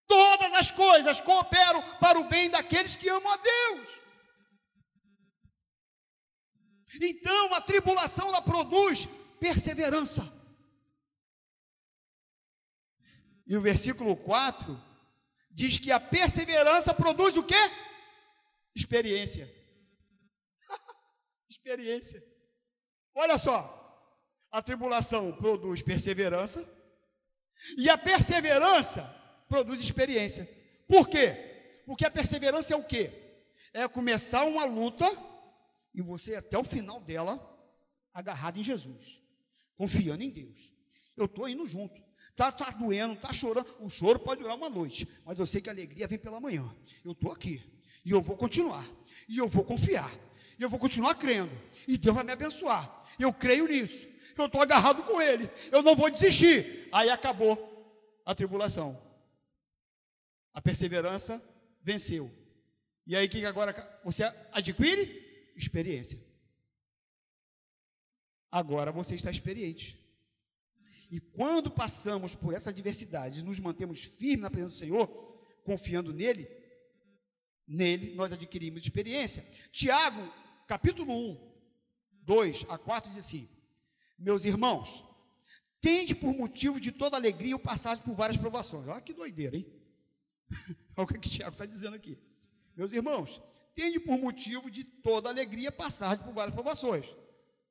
Todas 0.08 0.54
as 0.54 0.70
coisas 0.72 1.22
cooperam 1.22 1.82
para 2.00 2.20
o 2.20 2.28
bem 2.28 2.50
daqueles 2.50 2.96
que 2.96 3.10
amam 3.10 3.32
a 3.32 3.38
Deus. 3.38 4.02
Então 7.02 7.54
a 7.54 7.62
tribulação 7.62 8.28
ela 8.28 8.42
produz 8.42 9.08
perseverança. 9.40 10.41
E 13.52 13.58
o 13.58 13.60
versículo 13.60 14.16
4 14.16 14.82
diz 15.50 15.78
que 15.78 15.92
a 15.92 16.00
perseverança 16.00 16.94
produz 16.94 17.36
o 17.36 17.44
quê? 17.44 17.54
Experiência. 18.74 19.54
Experiência. 21.50 22.24
Olha 23.14 23.38
só, 23.38 23.60
a 24.50 24.62
tribulação 24.62 25.36
produz 25.36 25.82
perseverança, 25.82 26.66
e 27.78 27.90
a 27.90 27.98
perseverança 27.98 29.04
produz 29.50 29.84
experiência. 29.84 30.50
Por 30.88 31.10
quê? 31.10 31.82
Porque 31.86 32.06
a 32.06 32.10
perseverança 32.10 32.74
é 32.74 32.78
o 32.78 32.86
quê? 32.86 33.12
É 33.74 33.86
começar 33.86 34.46
uma 34.46 34.64
luta 34.64 35.06
e 35.94 36.02
você 36.02 36.36
até 36.36 36.58
o 36.58 36.64
final 36.64 37.02
dela 37.02 37.38
agarrado 38.14 38.60
em 38.60 38.64
Jesus, 38.64 39.22
confiando 39.76 40.24
em 40.24 40.30
Deus. 40.30 40.74
Eu 41.18 41.26
estou 41.26 41.50
indo 41.50 41.66
junto. 41.66 42.11
Está 42.32 42.52
tá 42.52 42.72
doendo, 42.72 43.14
está 43.14 43.32
chorando. 43.32 43.68
O 43.80 43.90
choro 43.90 44.20
pode 44.20 44.42
durar 44.42 44.58
uma 44.58 44.70
noite, 44.70 45.08
mas 45.26 45.38
eu 45.38 45.46
sei 45.46 45.62
que 45.62 45.70
a 45.70 45.74
alegria 45.74 46.08
vem 46.08 46.18
pela 46.18 46.40
manhã. 46.40 46.74
Eu 47.04 47.12
estou 47.12 47.32
aqui 47.32 47.62
e 48.04 48.12
eu 48.12 48.22
vou 48.22 48.36
continuar. 48.36 48.86
E 49.28 49.38
eu 49.38 49.48
vou 49.48 49.64
confiar. 49.64 50.12
E 50.58 50.64
eu 50.64 50.70
vou 50.70 50.80
continuar 50.80 51.16
crendo. 51.16 51.52
E 51.88 51.98
Deus 51.98 52.16
vai 52.16 52.24
me 52.24 52.32
abençoar. 52.32 53.06
Eu 53.20 53.34
creio 53.34 53.68
nisso. 53.68 54.08
Eu 54.38 54.46
estou 54.46 54.62
agarrado 54.62 55.04
com 55.04 55.22
Ele. 55.22 55.50
Eu 55.72 55.84
não 55.84 55.96
vou 55.96 56.10
desistir. 56.10 56.88
Aí 56.92 57.10
acabou 57.10 57.70
a 58.26 58.34
tribulação. 58.34 59.00
A 60.54 60.62
perseverança 60.62 61.42
venceu. 61.82 62.32
E 63.06 63.16
aí, 63.16 63.28
que 63.28 63.46
agora 63.46 64.00
você 64.04 64.24
adquire? 64.52 65.52
Experiência. 65.56 66.20
Agora 68.52 68.92
você 68.92 69.16
está 69.16 69.32
experiente. 69.32 70.01
E 71.12 71.20
quando 71.20 71.70
passamos 71.70 72.34
por 72.34 72.54
essa 72.54 72.70
adversidade 72.70 73.40
e 73.40 73.44
nos 73.44 73.60
mantemos 73.60 74.00
firmes 74.00 74.44
na 74.44 74.50
presença 74.50 74.72
do 74.72 74.80
Senhor, 74.80 75.08
confiando 75.66 76.14
nele, 76.14 76.50
nele 77.68 78.16
nós 78.16 78.32
adquirimos 78.32 78.82
experiência. 78.82 79.46
Tiago, 79.74 80.34
capítulo 80.66 81.14
1, 81.14 81.52
2 82.24 82.66
a 82.70 82.78
4 82.78 83.10
diz 83.10 83.20
assim: 83.20 83.50
Meus 84.18 84.46
irmãos, 84.46 85.04
tende 85.82 86.16
por 86.16 86.34
motivo 86.34 86.80
de 86.80 86.94
toda 86.94 87.18
alegria 87.18 87.58
o 87.58 87.60
passagem 87.60 88.02
por 88.06 88.16
várias 88.16 88.38
provações. 88.38 88.88
Olha 88.88 89.02
que 89.02 89.14
doideira, 89.14 89.58
hein? 89.58 89.68
Olha 90.96 91.04
o 91.04 91.08
que 91.08 91.18
o 91.18 91.20
Tiago 91.20 91.52
está 91.52 91.66
dizendo 91.66 91.98
aqui. 91.98 92.18
Meus 92.74 92.94
irmãos, 92.94 93.42
tende 93.76 94.00
por 94.00 94.18
motivo 94.18 94.72
de 94.72 94.86
toda 94.86 95.28
alegria 95.28 95.74
passar 95.74 96.24
por 96.24 96.34
várias 96.34 96.56
provações. 96.56 97.06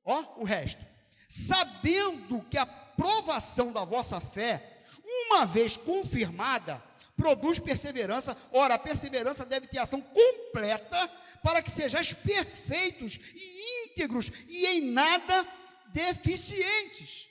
Ó, 0.05 0.41
o 0.43 0.45
resto. 0.45 0.85
Sabendo 1.27 2.43
que 2.51 2.59
a 2.59 2.67
provação 3.01 3.73
da 3.73 3.83
vossa 3.83 4.21
fé, 4.21 4.85
uma 5.05 5.47
vez 5.47 5.75
confirmada, 5.75 6.83
produz 7.17 7.59
perseverança. 7.59 8.37
Ora, 8.53 8.75
a 8.75 8.79
perseverança 8.79 9.47
deve 9.47 9.67
ter 9.69 9.79
ação 9.79 10.03
completa 10.03 11.09
para 11.43 11.63
que 11.63 11.71
sejais 11.71 12.13
perfeitos 12.13 13.19
e 13.35 13.85
íntegros 13.87 14.31
e 14.47 14.67
em 14.67 14.83
nada 14.83 15.49
deficientes. 15.87 17.31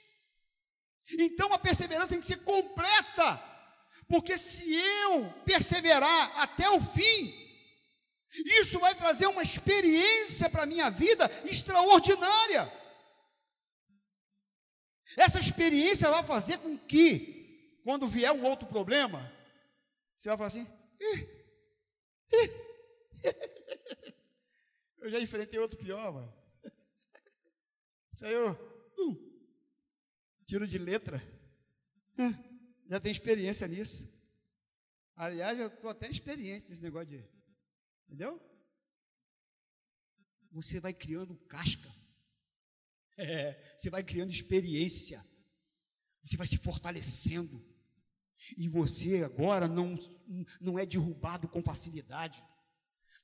Então 1.19 1.53
a 1.53 1.59
perseverança 1.59 2.09
tem 2.09 2.19
que 2.19 2.25
ser 2.25 2.37
completa, 2.37 3.39
porque 4.07 4.39
se 4.39 4.73
eu 4.73 5.31
perseverar 5.45 6.31
até 6.39 6.67
o 6.67 6.81
fim, 6.81 7.31
isso 8.61 8.79
vai 8.79 8.95
trazer 8.95 9.27
uma 9.27 9.43
experiência 9.43 10.49
para 10.49 10.63
a 10.63 10.67
minha 10.67 10.89
vida 10.89 11.29
extraordinária. 11.45 12.78
Essa 15.17 15.39
experiência 15.39 16.09
vai 16.09 16.23
fazer 16.23 16.59
com 16.59 16.77
que, 16.77 17.79
quando 17.83 18.07
vier 18.07 18.31
um 18.31 18.43
outro 18.43 18.67
problema, 18.67 19.31
você 20.15 20.29
vai 20.29 20.37
falar 20.37 20.47
assim: 20.47 20.67
ih, 20.99 21.27
ih. 22.33 22.69
eu 24.99 25.09
já 25.09 25.19
enfrentei 25.19 25.59
outro 25.59 25.77
pior, 25.77 26.13
mano. 26.13 26.33
Saiu, 28.11 28.51
uh, 28.51 29.43
tiro 30.45 30.67
de 30.67 30.77
letra. 30.77 31.21
Já 32.89 32.99
tem 32.99 33.11
experiência 33.11 33.67
nisso. 33.67 34.11
Aliás, 35.15 35.59
eu 35.59 35.67
estou 35.67 35.89
até 35.89 36.09
experiência 36.09 36.69
nesse 36.69 36.81
negócio 36.81 37.07
de. 37.07 37.29
Entendeu? 38.07 38.41
Você 40.51 40.79
vai 40.79 40.93
criando 40.93 41.37
casca. 41.47 41.89
É, 43.21 43.75
você 43.77 43.89
vai 43.89 44.01
criando 44.01 44.31
experiência. 44.31 45.25
Você 46.23 46.37
vai 46.37 46.47
se 46.47 46.57
fortalecendo. 46.57 47.61
E 48.57 48.69
você 48.69 49.23
agora 49.23 49.67
não, 49.67 49.95
não 50.61 50.79
é 50.79 50.85
derrubado 50.85 51.47
com 51.49 51.61
facilidade. 51.61 52.41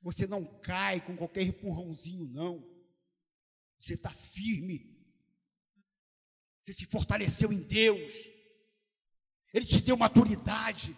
Você 0.02 0.26
não 0.26 0.44
cai 0.60 1.00
com 1.00 1.16
qualquer 1.16 1.42
empurrãozinho, 1.42 2.28
não. 2.28 2.62
Você 3.80 3.94
está 3.94 4.10
firme. 4.10 4.94
Você 6.62 6.74
se 6.74 6.86
fortaleceu 6.86 7.50
em 7.50 7.62
Deus. 7.62 8.12
Ele 9.54 9.64
te 9.64 9.80
deu 9.80 9.96
maturidade. 9.96 10.94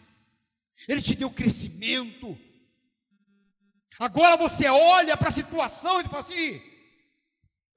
Ele 0.89 1.01
te 1.01 1.15
deu 1.15 1.31
crescimento. 1.31 2.37
Agora 3.99 4.37
você 4.37 4.67
olha 4.69 5.17
para 5.17 5.29
a 5.29 5.33
situação 5.33 6.01
e 6.01 6.05
fala 6.05 6.19
assim: 6.19 6.61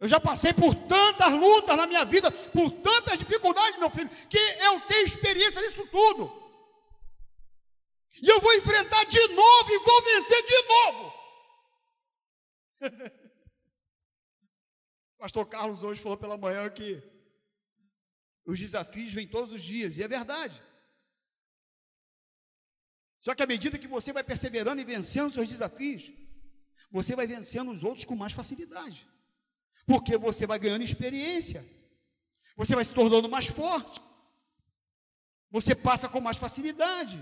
eu 0.02 0.08
já 0.08 0.20
passei 0.20 0.52
por 0.52 0.74
tantas 0.74 1.32
lutas 1.32 1.78
na 1.78 1.86
minha 1.86 2.04
vida, 2.04 2.32
por 2.32 2.72
tantas 2.82 3.20
dificuldades, 3.20 3.80
meu 3.80 3.92
filho, 3.92 4.10
que 4.28 4.38
eu 4.38 4.82
tenho 4.88 5.06
experiência 5.06 5.62
nisso 5.62 5.86
tudo. 5.88 6.42
E 8.20 8.28
eu 8.28 8.42
vou 8.42 8.52
enfrentar 8.56 9.04
de 9.06 9.28
novo 9.28 9.72
e 9.72 9.78
vou 9.78 10.04
vencer 10.04 10.44
de 10.44 10.62
novo. 10.64 11.14
Pastor 15.20 15.48
Carlos 15.48 15.84
hoje 15.84 16.02
falou 16.02 16.18
pela 16.18 16.36
manhã 16.36 16.68
que 16.68 17.00
os 18.44 18.60
desafios 18.60 19.14
vêm 19.14 19.28
todos 19.28 19.54
os 19.54 19.62
dias, 19.62 20.00
e 20.00 20.04
é 20.04 20.08
verdade. 20.08 20.60
Só 23.20 23.36
que 23.36 23.44
à 23.44 23.46
medida 23.46 23.78
que 23.78 23.88
você 23.88 24.12
vai 24.12 24.24
perseverando 24.24 24.82
e 24.82 24.86
vencendo 24.86 25.28
os 25.28 25.36
seus 25.36 25.48
desafios, 25.48 26.12
você 26.90 27.16
vai 27.16 27.28
vencendo 27.28 27.70
os 27.70 27.84
outros 27.84 28.04
com 28.04 28.16
mais 28.16 28.34
facilidade. 28.34 29.08
Porque 29.92 30.18
você 30.18 30.48
vai 30.48 30.58
ganhando 30.58 30.86
experiência. 30.86 31.70
Você 32.56 32.74
vai 32.74 32.86
se 32.86 32.94
tornando 32.94 33.28
mais 33.28 33.48
forte. 33.48 34.00
Você 35.50 35.76
passa 35.76 36.08
com 36.08 36.22
mais 36.22 36.38
facilidade. 36.38 37.18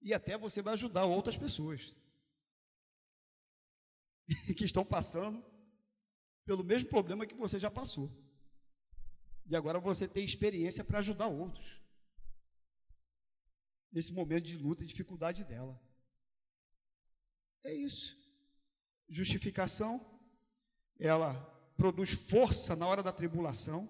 E 0.00 0.14
até 0.14 0.38
você 0.38 0.62
vai 0.62 0.74
ajudar 0.74 1.06
outras 1.06 1.36
pessoas 1.36 1.92
que 4.56 4.64
estão 4.64 4.84
passando 4.84 5.44
pelo 6.44 6.62
mesmo 6.62 6.88
problema 6.88 7.26
que 7.26 7.34
você 7.34 7.58
já 7.58 7.68
passou. 7.68 8.08
E 9.50 9.56
agora 9.56 9.80
você 9.80 10.06
tem 10.06 10.24
experiência 10.24 10.84
para 10.84 11.00
ajudar 11.00 11.26
outros. 11.26 11.82
Nesse 13.90 14.12
momento 14.12 14.44
de 14.44 14.56
luta 14.56 14.84
e 14.84 14.86
dificuldade 14.86 15.42
dela. 15.42 15.76
É 17.64 17.74
isso 17.74 18.27
justificação, 19.08 20.04
ela 20.98 21.34
produz 21.76 22.10
força 22.10 22.74
na 22.74 22.86
hora 22.86 23.02
da 23.02 23.12
tribulação, 23.12 23.88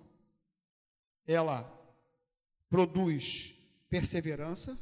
ela 1.26 1.64
produz 2.68 3.54
perseverança, 3.88 4.78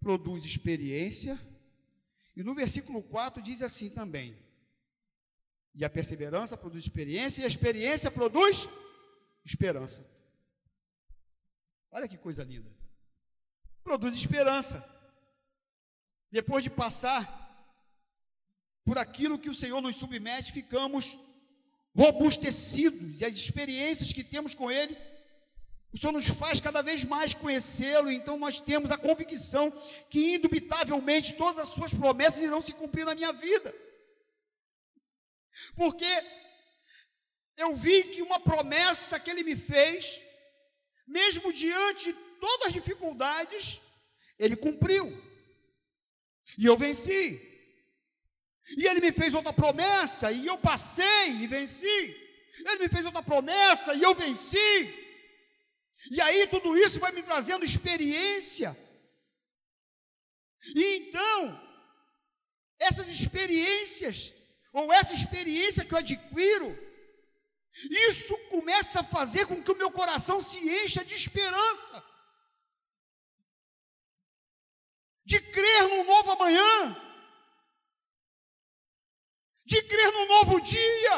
produz 0.00 0.44
experiência, 0.44 1.38
e 2.36 2.42
no 2.42 2.54
versículo 2.54 3.02
4 3.02 3.42
diz 3.42 3.62
assim 3.62 3.88
também: 3.90 4.36
e 5.74 5.84
a 5.84 5.90
perseverança 5.90 6.56
produz 6.56 6.84
experiência, 6.84 7.42
e 7.42 7.44
a 7.44 7.48
experiência 7.48 8.10
produz 8.10 8.68
esperança. 9.44 10.08
Olha 11.90 12.08
que 12.08 12.16
coisa 12.16 12.44
linda. 12.44 12.70
Produz 13.82 14.14
esperança. 14.14 14.88
Depois 16.30 16.62
de 16.62 16.70
passar 16.70 17.43
por 18.84 18.98
aquilo 18.98 19.38
que 19.38 19.48
o 19.48 19.54
Senhor 19.54 19.80
nos 19.80 19.96
submete, 19.96 20.52
ficamos 20.52 21.18
robustecidos 21.96 23.20
e 23.20 23.24
as 23.24 23.34
experiências 23.34 24.12
que 24.12 24.22
temos 24.22 24.54
com 24.54 24.70
Ele, 24.70 24.96
o 25.92 25.98
Senhor 25.98 26.12
nos 26.12 26.26
faz 26.26 26.60
cada 26.60 26.82
vez 26.82 27.04
mais 27.04 27.32
conhecê-lo, 27.32 28.10
então 28.10 28.36
nós 28.36 28.58
temos 28.58 28.90
a 28.90 28.98
convicção 28.98 29.70
que, 30.10 30.34
indubitavelmente, 30.34 31.34
todas 31.34 31.58
as 31.60 31.68
Suas 31.68 31.94
promessas 31.94 32.42
irão 32.42 32.60
se 32.60 32.72
cumprir 32.72 33.06
na 33.06 33.14
minha 33.14 33.32
vida, 33.32 33.72
porque 35.76 36.04
eu 37.56 37.76
vi 37.76 38.02
que 38.04 38.22
uma 38.22 38.40
promessa 38.40 39.20
que 39.20 39.30
Ele 39.30 39.44
me 39.44 39.56
fez, 39.56 40.20
mesmo 41.06 41.52
diante 41.52 42.12
de 42.12 42.18
todas 42.40 42.66
as 42.66 42.72
dificuldades, 42.72 43.80
Ele 44.36 44.56
cumpriu, 44.56 45.06
e 46.58 46.66
eu 46.66 46.76
venci. 46.76 47.53
E 48.68 48.86
ele 48.86 49.00
me 49.00 49.12
fez 49.12 49.34
outra 49.34 49.52
promessa 49.52 50.32
e 50.32 50.46
eu 50.46 50.56
passei 50.56 51.30
e 51.42 51.46
venci. 51.46 51.86
Ele 52.66 52.78
me 52.78 52.88
fez 52.88 53.04
outra 53.04 53.22
promessa 53.22 53.94
e 53.94 54.02
eu 54.02 54.14
venci. 54.14 55.04
E 56.10 56.20
aí 56.20 56.46
tudo 56.46 56.76
isso 56.76 56.98
vai 56.98 57.12
me 57.12 57.22
trazendo 57.22 57.64
experiência. 57.64 58.76
E 60.74 60.96
então, 60.96 61.60
essas 62.78 63.08
experiências, 63.08 64.32
ou 64.72 64.92
essa 64.92 65.12
experiência 65.12 65.84
que 65.84 65.92
eu 65.92 65.98
adquiro, 65.98 66.76
isso 68.08 68.36
começa 68.48 69.00
a 69.00 69.04
fazer 69.04 69.46
com 69.46 69.62
que 69.62 69.72
o 69.72 69.76
meu 69.76 69.90
coração 69.90 70.40
se 70.40 70.58
encha 70.58 71.04
de 71.04 71.14
esperança, 71.14 72.02
de 75.24 75.40
crer 75.40 75.88
num 75.88 76.04
novo 76.04 76.32
amanhã, 76.32 77.03
de 79.74 79.82
crer 79.82 80.12
no 80.12 80.26
novo 80.26 80.60
dia, 80.60 81.16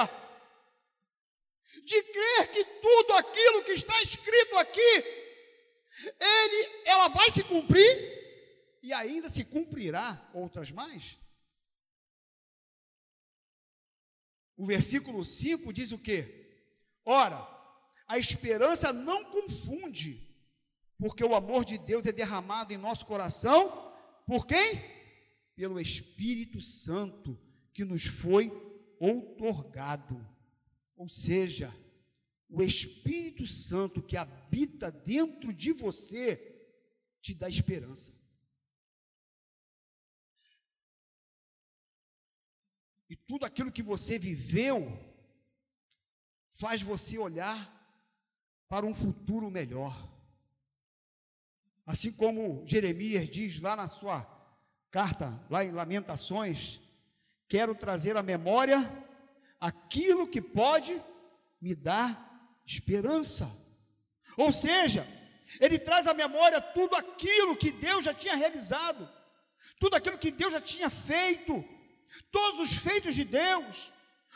de 1.85 2.03
crer 2.03 2.51
que 2.51 2.65
tudo 2.81 3.13
aquilo 3.13 3.65
que 3.65 3.73
está 3.73 4.03
escrito 4.03 4.57
aqui, 4.57 4.93
ele, 6.19 6.83
ela 6.87 7.09
vai 7.09 7.31
se 7.31 7.45
cumprir 7.45 7.93
e 8.83 8.93
ainda 8.93 9.29
se 9.29 9.45
cumprirá 9.45 10.31
outras 10.33 10.71
mais. 10.71 11.19
O 14.57 14.65
versículo 14.65 15.23
5 15.23 15.71
diz 15.73 15.93
o 15.93 15.99
quê? 15.99 16.21
Ora, 17.05 17.47
a 18.09 18.17
esperança 18.17 18.91
não 18.91 19.25
confunde, 19.25 20.35
porque 20.99 21.23
o 21.23 21.35
amor 21.35 21.63
de 21.65 21.77
Deus 21.77 22.07
é 22.07 22.13
derramado 22.13 22.73
em 22.73 22.79
nosso 22.79 23.05
coração 23.05 23.85
por 24.27 24.47
quem? 24.47 24.83
Pelo 25.55 25.79
Espírito 25.79 26.61
Santo 26.61 27.39
que 27.77 27.85
nos 27.85 28.07
foi 28.07 28.51
outorgado. 28.99 30.27
Ou 30.97 31.11
seja, 31.11 31.71
o 32.49 32.63
Espírito 32.63 33.47
Santo 33.47 34.03
que 34.03 34.17
habita 34.17 34.91
dentro 34.91 35.53
de 35.53 35.73
você 35.73 36.37
te 37.21 37.35
dá 37.35 37.51
esperança. 37.51 38.15
E 43.11 43.15
tudo 43.15 43.45
aquilo 43.45 43.71
que 43.71 43.83
você 43.83 44.19
viveu 44.19 44.99
faz 46.53 46.81
você 46.81 47.19
olhar 47.19 47.71
para 48.69 48.87
um 48.87 48.95
futuro 48.95 49.51
melhor. 49.51 50.11
Assim 51.85 52.11
como 52.11 52.67
Jeremias 52.67 53.29
diz 53.29 53.61
lá 53.61 53.77
na 53.77 53.87
sua 53.87 54.25
carta, 54.91 55.39
lá 55.51 55.63
em 55.63 55.73
Lamentações, 55.73 56.81
quero 57.49 57.75
trazer 57.75 58.17
à 58.17 58.23
memória 58.23 58.91
aquilo 59.61 60.27
que 60.27 60.41
pode 60.41 61.03
me 61.61 61.75
dar 61.75 62.11
esperança. 62.67 63.51
Ou 64.37 64.53
seja, 64.53 65.07
Ele 65.61 65.79
traz 65.79 66.07
à 66.07 66.15
memória 66.15 66.61
tudo 66.61 66.95
aquilo 66.97 67.57
que 67.57 67.71
Deus 67.71 68.05
já 68.05 68.13
tinha 68.13 68.35
realizado, 68.35 69.09
tudo 69.79 69.97
aquilo 69.97 70.19
que 70.19 70.31
Deus 70.31 70.53
já 70.53 70.61
tinha 70.61 70.91
feito, 70.91 71.65
todos 72.31 72.61
os 72.61 72.77
feitos 72.77 73.15
de 73.15 73.25
Deus. 73.25 73.93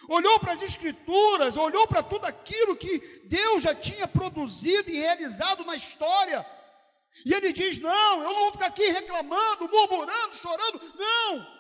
Olhou 0.09 0.41
para 0.41 0.53
as 0.53 0.63
Escrituras, 0.63 1.57
olhou 1.57 1.87
para 1.87 2.03
tudo 2.03 2.25
aquilo 2.25 2.75
que 2.75 2.99
Deus 3.27 3.63
já 3.63 3.75
tinha 3.75 4.09
produzido 4.09 4.89
e 4.89 4.99
realizado 4.99 5.65
na 5.65 5.77
história. 5.77 6.47
E 7.27 7.35
ele 7.35 7.53
diz: 7.53 7.77
Não, 7.79 8.23
eu 8.23 8.33
não 8.33 8.43
vou 8.45 8.53
ficar 8.53 8.67
aqui 8.67 8.87
reclamando, 8.87 9.69
murmurando, 9.69 10.37
chorando. 10.37 10.81
Não! 10.97 11.60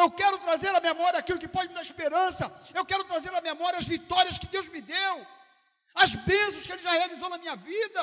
Eu 0.00 0.10
quero 0.20 0.36
trazer 0.38 0.70
à 0.74 0.80
memória 0.80 1.18
aquilo 1.18 1.38
que 1.42 1.54
pode 1.56 1.68
me 1.68 1.74
dar 1.74 1.82
esperança. 1.82 2.44
Eu 2.78 2.84
quero 2.90 3.04
trazer 3.04 3.32
à 3.34 3.40
memória 3.40 3.78
as 3.78 3.88
vitórias 3.94 4.38
que 4.38 4.46
Deus 4.54 4.66
me 4.74 4.80
deu, 4.80 5.14
as 5.94 6.14
bênçãos 6.14 6.66
que 6.66 6.72
Ele 6.72 6.82
já 6.88 6.92
realizou 6.92 7.28
na 7.28 7.38
minha 7.42 7.56
vida. 7.56 8.02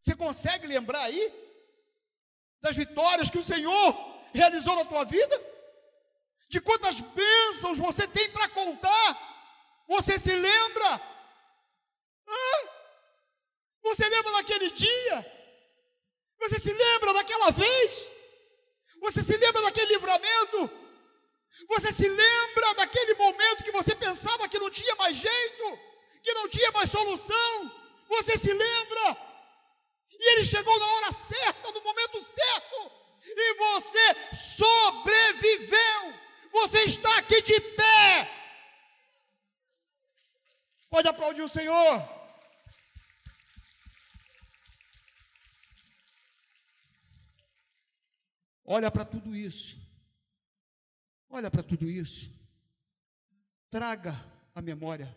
Você 0.00 0.14
consegue 0.14 0.66
lembrar 0.74 1.02
aí 1.08 1.22
das 2.60 2.76
vitórias 2.76 3.28
que 3.28 3.38
o 3.42 3.48
Senhor 3.52 3.88
realizou 4.32 4.76
na 4.76 4.84
tua 4.84 5.04
vida? 5.04 5.36
De 6.48 6.60
quantas 6.60 7.00
bênçãos 7.00 7.78
você 7.86 8.06
tem 8.06 8.30
para 8.30 8.48
contar? 8.50 9.08
Você 9.88 10.16
se 10.18 10.34
lembra? 10.48 10.90
Hã? 12.28 12.68
Você 13.82 14.08
lembra 14.08 14.32
daquele 14.34 14.70
dia? 14.70 15.16
Você 16.38 16.58
se 16.58 16.72
lembra 16.72 17.14
daquela 17.14 17.50
vez? 17.50 18.10
Você 19.00 19.22
se 19.22 19.36
lembra 19.36 19.62
daquele 19.62 19.94
livramento? 19.94 20.83
Você 21.68 21.92
se 21.92 22.08
lembra 22.08 22.74
daquele 22.74 23.14
momento 23.14 23.62
que 23.62 23.70
você 23.70 23.94
pensava 23.94 24.48
que 24.48 24.58
não 24.58 24.70
tinha 24.70 24.94
mais 24.96 25.16
jeito, 25.16 25.78
que 26.22 26.32
não 26.34 26.48
tinha 26.48 26.70
mais 26.72 26.90
solução? 26.90 27.72
Você 28.08 28.36
se 28.36 28.52
lembra? 28.52 29.16
E 30.12 30.32
ele 30.32 30.44
chegou 30.44 30.78
na 30.78 30.86
hora 30.94 31.12
certa, 31.12 31.70
no 31.70 31.80
momento 31.80 32.22
certo, 32.22 32.92
e 33.24 33.54
você 33.54 34.36
sobreviveu. 34.36 36.14
Você 36.52 36.84
está 36.84 37.18
aqui 37.18 37.42
de 37.42 37.60
pé. 37.60 38.30
Pode 40.88 41.08
aplaudir 41.08 41.42
o 41.42 41.48
Senhor. 41.48 42.08
Olha 48.64 48.90
para 48.90 49.04
tudo 49.04 49.34
isso. 49.34 49.83
Olha 51.36 51.50
para 51.50 51.64
tudo 51.64 51.90
isso. 51.90 52.32
Traga 53.68 54.14
a 54.54 54.62
memória, 54.62 55.12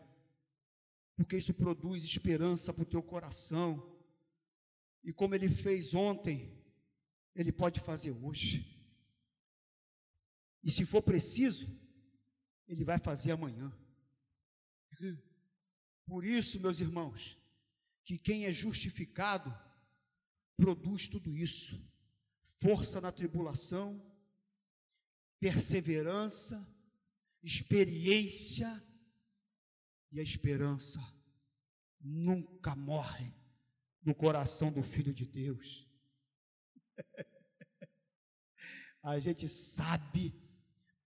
porque 1.16 1.38
isso 1.38 1.54
produz 1.54 2.04
esperança 2.04 2.74
para 2.74 2.82
o 2.82 2.88
teu 2.88 3.04
coração. 3.04 3.96
E 5.04 5.14
como 5.14 5.36
ele 5.36 5.48
fez 5.48 5.94
ontem, 5.94 6.60
ele 7.36 7.52
pode 7.52 7.80
fazer 7.82 8.10
hoje. 8.10 8.66
E 10.64 10.72
se 10.72 10.88
for 10.88 11.04
preciso, 11.04 11.70
ele 12.68 12.84
vai 12.84 12.98
fazer 12.98 13.34
amanhã. 13.34 13.72
Por 16.04 16.26
isso, 16.26 16.60
meus 16.60 16.80
irmãos, 16.80 17.38
que 18.04 18.18
quem 18.18 18.46
é 18.46 18.52
justificado 18.52 19.56
produz 20.56 21.08
tudo 21.08 21.38
isso 21.38 21.80
força 22.60 23.00
na 23.00 23.12
tribulação, 23.12 24.04
perseverança, 25.40 26.68
experiência 27.44 28.84
e 30.12 30.20
a 30.20 30.24
esperança 30.24 31.00
nunca 32.00 32.76
morre 32.76 33.34
no 34.02 34.16
coração 34.16 34.72
do 34.72 34.82
Filho 34.82 35.14
de 35.14 35.26
Deus. 35.26 35.88
a 39.04 39.20
gente 39.20 39.48
sabe 39.48 40.34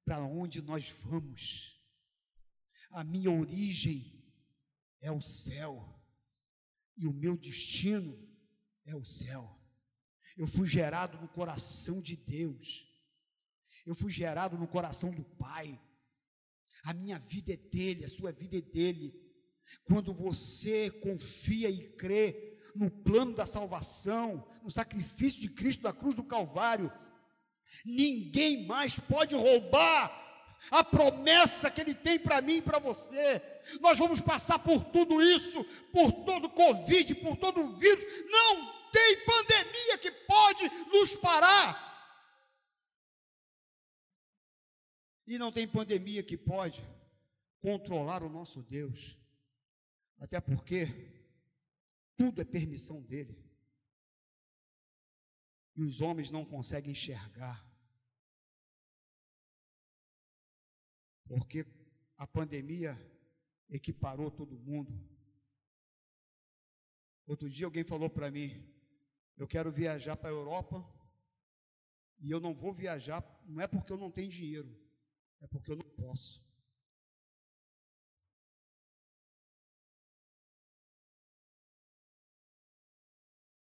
para 0.06 0.24
onde 0.24 0.62
nós 0.62 0.90
vamos. 1.04 1.82
A 2.92 3.04
minha 3.04 3.32
origem 3.32 4.22
é 5.00 5.12
o 5.12 5.22
céu 5.22 6.00
e 6.98 7.08
o 7.08 7.14
meu 7.14 7.38
destino 7.38 8.18
é 8.86 8.96
o 8.96 9.06
céu. 9.06 9.60
Eu 10.38 10.48
fui 10.48 10.68
gerado 10.68 11.20
no 11.20 11.28
coração 11.28 12.02
de 12.02 12.16
Deus. 12.16 12.91
Eu 13.86 13.96
fui 13.96 14.12
gerado 14.12 14.58
no 14.58 14.68
coração 14.68 15.12
do 15.12 15.24
Pai. 15.24 15.80
A 16.84 16.94
minha 16.94 17.20
vida 17.20 17.54
é 17.54 17.58
dele, 17.58 18.06
a 18.06 18.10
sua 18.10 18.32
vida 18.32 18.58
é 18.58 18.62
dele. 18.62 19.14
Quando 19.84 20.14
você 20.14 20.90
confia 20.90 21.70
e 21.70 21.90
crê 21.96 22.60
no 22.76 22.90
plano 22.90 23.36
da 23.36 23.46
salvação, 23.46 24.48
no 24.64 24.72
sacrifício 24.72 25.42
de 25.42 25.50
Cristo 25.50 25.84
da 25.84 25.94
cruz 25.94 26.16
do 26.16 26.24
Calvário, 26.24 26.92
ninguém 27.86 28.66
mais 28.66 29.00
pode 29.00 29.36
roubar 29.36 30.20
a 30.70 30.84
promessa 30.84 31.72
que 31.72 31.82
Ele 31.82 31.94
tem 31.94 32.20
para 32.20 32.42
mim 32.42 32.58
e 32.58 32.62
para 32.62 32.80
você. 32.80 33.42
Nós 33.80 33.98
vamos 33.98 34.22
passar 34.22 34.60
por 34.60 34.84
tudo 34.86 35.22
isso, 35.22 35.64
por 35.92 36.12
todo 36.12 36.46
o 36.46 36.50
Covid, 36.52 37.16
por 37.16 37.36
todo 37.38 37.62
o 37.62 37.76
vírus. 37.78 38.04
Não 38.30 38.92
tem 38.92 39.26
pandemia 39.26 39.98
que 39.98 40.12
pode 40.12 40.70
nos 40.92 41.16
parar. 41.16 41.91
E 45.26 45.38
não 45.38 45.52
tem 45.52 45.68
pandemia 45.68 46.24
que 46.24 46.38
pode 46.38 46.82
controlar 47.60 48.24
o 48.24 48.30
nosso 48.30 48.62
Deus. 48.64 49.18
Até 50.20 50.40
porque 50.42 50.88
tudo 52.18 52.42
é 52.42 52.46
permissão 52.46 53.02
dele. 53.02 53.38
E 55.76 55.84
os 55.84 56.02
homens 56.02 56.30
não 56.30 56.44
conseguem 56.44 56.92
enxergar. 56.92 57.66
Porque 61.26 61.66
a 62.18 62.28
pandemia 62.28 63.00
equiparou 63.70 64.30
todo 64.30 64.60
mundo. 64.60 64.94
Outro 67.26 67.50
dia 67.50 67.66
alguém 67.66 67.84
falou 67.84 68.10
para 68.10 68.30
mim: 68.30 68.64
eu 69.38 69.48
quero 69.48 69.72
viajar 69.72 70.18
para 70.18 70.30
a 70.30 70.34
Europa 70.34 70.86
e 72.20 72.30
eu 72.30 72.40
não 72.40 72.54
vou 72.54 72.74
viajar, 72.74 73.24
não 73.48 73.62
é 73.62 73.68
porque 73.68 73.92
eu 73.92 73.98
não 73.98 74.12
tenho 74.12 74.30
dinheiro, 74.30 74.70
é 75.42 75.48
porque 75.48 75.72
eu 75.72 75.76
não 75.76 75.90
posso. 75.90 76.42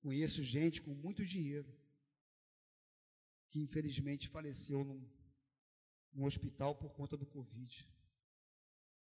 Conheço 0.00 0.42
gente 0.42 0.82
com 0.82 0.94
muito 0.94 1.24
dinheiro 1.24 1.72
que 3.48 3.60
infelizmente 3.60 4.28
faleceu 4.28 4.84
num, 4.84 5.08
num 6.12 6.24
hospital 6.24 6.76
por 6.76 6.92
conta 6.92 7.16
do 7.16 7.24
Covid. 7.24 7.88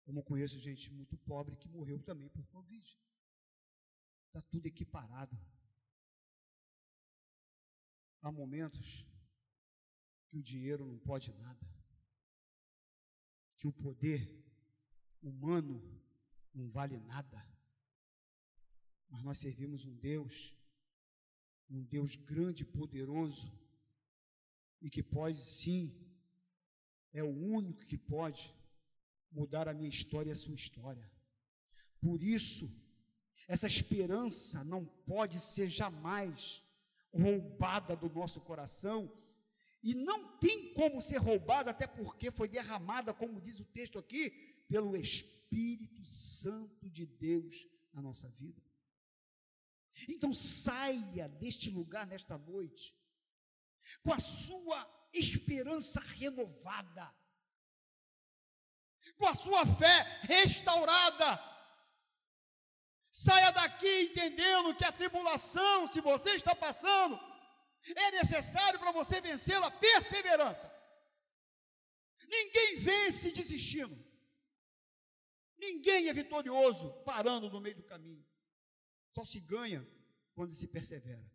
Como 0.03 0.23
conheço 0.23 0.59
gente 0.59 0.91
muito 0.91 1.17
pobre 1.17 1.55
que 1.55 1.67
morreu 1.67 2.01
também 2.01 2.29
por 2.29 2.45
Covid. 2.47 2.99
Está 4.27 4.41
tudo 4.43 4.67
equiparado. 4.67 5.38
Há 8.21 8.31
momentos 8.31 9.05
que 10.29 10.38
o 10.38 10.41
dinheiro 10.41 10.86
não 10.86 10.97
pode 10.97 11.33
nada, 11.33 11.72
que 13.63 13.67
o 13.69 13.71
poder 13.71 14.30
humano 15.21 15.82
não 16.54 16.69
vale 16.69 16.99
nada, 16.99 17.41
mas 19.10 19.23
nós 19.23 19.38
servimos 19.38 19.86
um 19.86 19.95
Deus, 19.95 20.54
um 21.69 21.82
Deus 21.82 22.17
grande 22.17 22.63
e 22.63 22.65
poderoso, 22.65 23.49
e 24.82 24.89
que 24.89 25.02
pode 25.02 25.38
sim, 25.38 25.95
é 27.13 27.23
o 27.23 27.30
único 27.30 27.86
que 27.86 27.97
pode 27.97 28.54
mudar 29.32 29.69
a 29.69 29.73
minha 29.73 29.88
história 29.88 30.32
e 30.32 30.34
a 30.34 30.36
sua 30.36 30.56
história. 30.56 31.10
Por 32.02 32.21
isso, 32.21 32.69
essa 33.47 33.66
esperança 33.66 34.61
não 34.66 34.84
pode 34.86 35.39
ser 35.39 35.70
jamais 35.70 36.61
roubada 37.14 37.95
do 37.95 38.09
nosso 38.09 38.41
coração, 38.41 39.09
e 39.84 39.93
não 39.93 40.38
tem 40.38 40.73
como 40.73 41.01
ser 41.01 41.17
roubada, 41.17 41.71
até 41.71 41.86
porque 41.86 42.31
foi 42.31 42.47
derramada, 42.47 43.13
como 43.13 43.41
diz 43.41 43.59
o 43.59 43.65
texto 43.65 43.99
aqui, 43.99 44.31
pelo 44.67 44.95
Espírito 44.95 46.05
Santo 46.05 46.89
de 46.89 47.05
Deus 47.05 47.67
na 47.93 48.01
nossa 48.01 48.29
vida. 48.29 48.61
Então 50.07 50.34
saia 50.34 51.27
deste 51.27 51.69
lugar 51.69 52.07
nesta 52.07 52.38
noite, 52.38 52.95
com 54.01 54.13
a 54.13 54.19
sua 54.19 54.89
esperança 55.13 55.99
renovada, 55.99 57.13
com 59.17 59.27
a 59.27 59.34
sua 59.34 59.65
fé 59.65 60.21
restaurada 60.23 61.53
Saia 63.13 63.51
daqui 63.51 64.01
entendendo 64.05 64.73
que 64.73 64.84
a 64.84 64.91
tribulação, 64.91 65.86
se 65.86 66.01
você 66.01 66.31
está 66.31 66.55
passando, 66.55 67.19
é 67.86 68.11
necessário 68.11 68.79
para 68.79 68.91
você 68.91 69.19
vencê-la 69.19 69.69
perseverança. 69.71 70.71
Ninguém 72.27 72.77
vence 72.77 73.31
desistindo. 73.31 73.97
Ninguém 75.57 76.07
é 76.07 76.13
vitorioso 76.13 76.91
parando 77.03 77.49
no 77.49 77.59
meio 77.59 77.75
do 77.75 77.84
caminho. 77.84 78.25
Só 79.11 79.23
se 79.23 79.39
ganha 79.39 79.88
quando 80.34 80.53
se 80.53 80.67
persevera. 80.67 81.25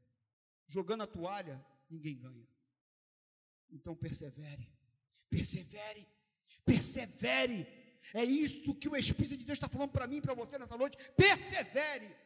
Jogando 0.66 1.02
a 1.02 1.06
toalha, 1.06 1.64
ninguém 1.88 2.18
ganha. 2.18 2.46
Então 3.70 3.94
persevere, 3.94 4.70
persevere, 5.28 6.06
persevere. 6.64 7.66
É 8.14 8.24
isso 8.24 8.74
que 8.74 8.88
o 8.88 8.96
Espírito 8.96 9.36
de 9.36 9.44
Deus 9.44 9.56
está 9.56 9.68
falando 9.68 9.92
para 9.92 10.06
mim 10.06 10.16
e 10.16 10.22
para 10.22 10.34
você 10.34 10.58
nessa 10.58 10.76
noite. 10.76 10.96
Persevere. 11.12 12.16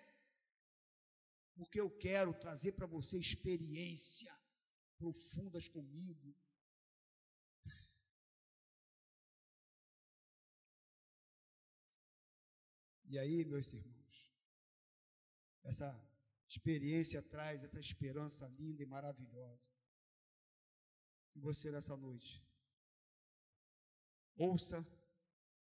Porque 1.54 1.80
eu 1.80 1.90
quero 1.90 2.32
trazer 2.34 2.72
para 2.72 2.86
você 2.86 3.18
experiência 3.18 4.32
profundas 4.96 5.68
comigo. 5.68 6.34
E 13.04 13.18
aí, 13.18 13.44
meus 13.44 13.70
irmãos, 13.72 14.32
essa 15.62 15.88
experiência 16.48 17.20
traz 17.22 17.62
essa 17.62 17.80
esperança 17.80 18.46
linda 18.48 18.82
e 18.82 18.86
maravilhosa. 18.86 19.70
Que 21.30 21.38
você 21.38 21.70
nessa 21.70 21.96
noite 21.96 22.42
ouça 24.36 24.86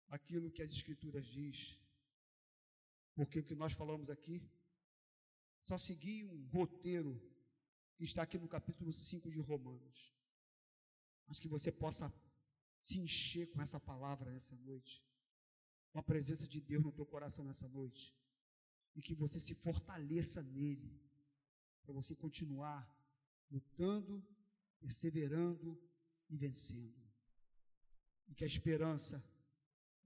aquilo 0.07 0.51
que 0.51 0.61
as 0.61 0.71
Escrituras 0.71 1.25
diz, 1.25 1.79
porque 3.13 3.39
o 3.39 3.43
que 3.43 3.55
nós 3.55 3.73
falamos 3.73 4.09
aqui 4.09 4.41
só 5.69 5.77
seguir 5.77 6.25
um 6.25 6.47
roteiro 6.47 7.13
que 7.95 8.03
está 8.03 8.23
aqui 8.23 8.39
no 8.39 8.47
capítulo 8.47 8.91
5 8.91 9.29
de 9.29 9.39
Romanos. 9.39 9.97
Mas 11.27 11.39
que 11.39 11.47
você 11.47 11.71
possa 11.71 12.11
se 12.79 12.99
encher 12.99 13.45
com 13.51 13.61
essa 13.61 13.79
palavra 13.79 14.31
nessa 14.31 14.55
noite, 14.69 15.05
com 15.91 15.99
a 15.99 16.07
presença 16.11 16.47
de 16.47 16.59
Deus 16.59 16.83
no 16.83 16.91
teu 16.91 17.05
coração 17.05 17.45
nessa 17.45 17.67
noite, 17.67 18.17
e 18.95 18.99
que 18.99 19.13
você 19.13 19.39
se 19.39 19.53
fortaleça 19.53 20.41
nele, 20.41 20.91
para 21.83 21.93
você 21.93 22.15
continuar 22.15 22.81
lutando, 23.51 24.25
perseverando 24.79 25.79
e 26.31 26.35
vencendo. 26.35 26.99
E 28.27 28.33
que 28.33 28.43
a 28.43 28.47
esperança, 28.47 29.23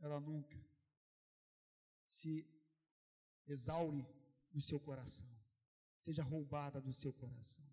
ela 0.01 0.20
nunca 0.20 0.59
se 2.05 2.45
exaure 3.47 4.05
no 4.51 4.61
seu 4.61 4.78
coração, 4.78 5.34
seja 6.04 6.22
roubada 6.22 6.82
do 6.82 6.91
seu 6.91 7.14
coração. 7.14 7.66